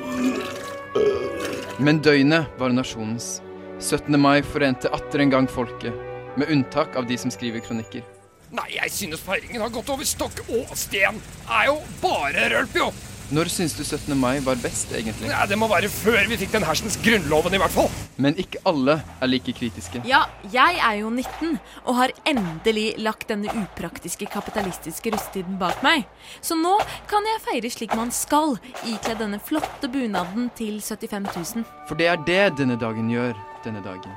Men 1.81 2.05
døgnet 2.05 2.53
var 2.61 2.77
nasjonens. 2.77 3.39
17. 3.81 4.13
mai 4.21 4.43
forente 4.45 4.93
atter 4.93 5.25
en 5.25 5.33
gang 5.39 5.49
folket, 5.49 5.95
med 6.37 6.53
unntak 6.53 7.01
av 7.01 7.09
de 7.09 7.17
som 7.17 7.33
skriver 7.33 7.65
kronikker. 7.65 8.05
Nei, 8.53 8.75
jeg 8.77 8.93
synes 8.93 9.25
feiringen 9.25 9.65
har 9.65 9.73
gått 9.73 9.89
over 9.89 10.05
stokk 10.05 10.45
og 10.51 10.75
sten. 10.77 11.17
Er 11.49 11.71
jo 11.73 11.81
bare 12.03 12.51
rølp, 12.59 12.85
jo. 12.85 12.93
Når 13.29 13.51
syns 13.53 13.75
du 13.77 13.83
17. 13.85 14.15
mai 14.17 14.39
var 14.41 14.57
best, 14.57 14.89
egentlig? 14.97 15.29
Ja, 15.29 15.45
Det 15.45 15.59
må 15.61 15.67
være 15.69 15.91
før 15.93 16.23
vi 16.31 16.37
fikk 16.41 16.55
den 16.55 16.65
hersens 16.65 16.97
grunnloven, 16.97 17.53
i 17.53 17.59
hvert 17.61 17.75
fall. 17.75 17.91
Men 18.17 18.33
ikke 18.41 18.63
alle 18.65 18.95
er 19.21 19.29
like 19.29 19.53
kritiske. 19.53 20.01
Ja, 20.09 20.23
jeg 20.49 20.79
er 20.81 20.95
jo 21.03 21.11
19 21.11 21.59
og 21.85 21.95
har 21.99 22.15
endelig 22.25 22.95
lagt 22.97 23.29
denne 23.29 23.53
upraktiske 23.53 24.31
kapitalistiske 24.33 25.13
rusttiden 25.13 25.59
bak 25.61 25.83
meg. 25.85 26.07
Så 26.41 26.57
nå 26.57 26.79
kan 27.11 27.29
jeg 27.29 27.45
feire 27.45 27.71
slik 27.75 27.93
man 28.01 28.09
skal, 28.17 28.57
ikledd 28.89 29.21
denne 29.21 29.41
flotte 29.45 29.93
bunaden 29.93 30.49
til 30.57 30.81
75 30.81 31.59
000. 31.61 31.69
For 31.85 32.01
det 32.01 32.09
er 32.09 32.25
det 32.25 32.57
denne 32.63 32.81
dagen 32.81 33.13
gjør, 33.13 33.37
denne 33.61 33.85
dagen. 33.85 34.17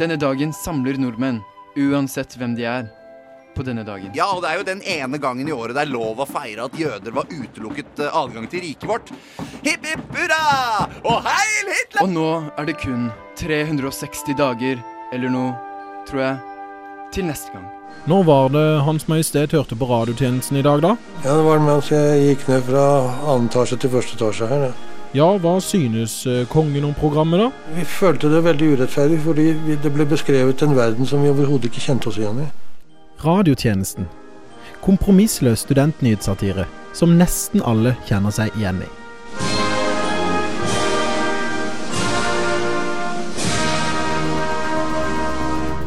Denne 0.00 0.16
dagen 0.16 0.56
samler 0.56 0.96
nordmenn, 0.96 1.42
uansett 1.76 2.40
hvem 2.40 2.56
de 2.56 2.64
er 2.64 2.88
på 3.56 3.64
denne 3.66 3.84
dagen. 3.86 4.12
Ja, 4.16 4.28
og 4.36 4.42
det 4.44 4.52
er 4.52 4.60
jo 4.60 4.66
den 4.68 4.82
ene 4.84 5.20
gangen 5.22 5.48
i 5.48 5.54
året 5.54 5.76
det 5.76 5.86
er 5.86 5.92
lov 5.92 6.20
å 6.22 6.28
feire 6.28 6.66
at 6.68 6.76
jøder 6.78 7.14
var 7.16 7.30
utelukket 7.32 8.02
eh, 8.04 8.18
adgang 8.22 8.48
til 8.52 8.64
riket 8.64 8.88
vårt. 8.90 9.12
Hipp 9.64 9.86
hipp 9.88 10.04
hurra! 10.16 10.42
Og 11.02 11.22
heil 11.26 11.72
Hitler! 11.72 12.02
Og 12.04 12.12
nå 12.12 12.28
er 12.56 12.68
det 12.68 12.76
kun 12.82 13.08
360 13.40 14.36
dager, 14.38 14.82
eller 15.12 15.32
noe, 15.32 15.54
tror 16.08 16.22
jeg, 16.22 16.36
til 17.16 17.28
neste 17.30 17.54
gang. 17.54 17.66
Når 18.06 18.26
var 18.28 18.50
det 18.54 18.66
Hans 18.86 19.08
Majestet 19.10 19.54
hørte 19.56 19.74
på 19.78 19.88
radiotjenesten 19.90 20.60
i 20.60 20.64
dag, 20.66 20.82
da? 20.84 20.92
Ja, 21.24 21.32
Det 21.32 21.46
var 21.48 21.64
mens 21.64 21.88
jeg 21.90 22.28
gikk 22.28 22.44
ned 22.50 22.68
fra 22.68 22.84
annen 23.24 23.48
etasje 23.50 23.80
til 23.82 23.90
første 23.96 24.18
etasje 24.18 24.50
her. 24.52 24.68
Ja. 24.68 24.92
Ja, 25.16 25.26
hva 25.40 25.54
synes 25.64 26.18
eh, 26.28 26.42
kongen 26.50 26.84
om 26.84 26.94
programmet, 26.98 27.40
da? 27.40 27.72
Vi 27.72 27.86
følte 27.88 28.28
det 28.28 28.42
veldig 28.44 28.72
urettferdig, 28.74 29.20
fordi 29.24 29.46
det 29.80 29.92
ble 29.94 30.04
beskrevet 30.10 30.62
en 30.66 30.76
verden 30.76 31.08
som 31.08 31.22
vi 31.24 31.30
overhodet 31.32 31.70
ikke 31.70 31.84
kjente 31.86 32.10
oss 32.10 32.18
igjen 32.20 32.42
i. 32.44 32.48
Radiotjenesten. 33.24 34.04
Kompromissløs 34.84 35.62
studentnyhetssatire 35.64 36.66
som 36.92 37.14
nesten 37.16 37.62
alle 37.64 37.94
kjenner 38.04 38.34
seg 38.34 38.52
igjen 38.60 38.82
i. 38.84 38.88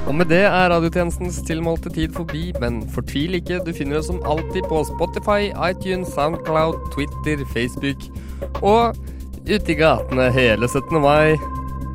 Og 0.10 0.16
med 0.18 0.32
det 0.34 0.42
er 0.48 0.72
radiotjenestens 0.74 1.38
tilmålte 1.46 1.94
tid 1.94 2.18
forbi, 2.18 2.48
men 2.64 2.82
fortvil 2.90 3.38
ikke, 3.38 3.62
du 3.62 3.70
finner 3.78 4.02
oss 4.02 4.10
som 4.10 4.24
alltid 4.26 4.66
på 4.66 4.82
Spotify, 4.90 5.52
iTunes, 5.70 6.10
Soundcloud, 6.16 6.82
Twitter, 6.96 7.46
Facebook 7.54 8.10
og 8.66 8.98
ute 9.46 9.70
i 9.70 9.78
gatene 9.78 10.32
hele 10.34 10.66
17. 10.66 10.98
mai. 10.98 11.38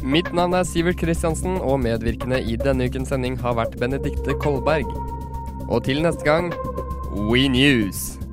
Mitt 0.04 0.30
navn 0.36 0.54
er 0.54 0.62
Sivert 0.68 1.00
Kristiansen, 1.00 1.58
og 1.58 1.80
medvirkende 1.82 2.38
i 2.38 2.54
denne 2.60 2.86
ukens 2.86 3.10
sending 3.10 3.38
har 3.42 3.58
vært 3.58 3.74
Benedikte 3.80 4.38
Kolberg. 4.38 4.86
Og 5.68 5.84
til 5.84 6.02
neste 6.02 6.24
gang 6.24 6.54
We 7.16 7.48
News. 7.48 8.23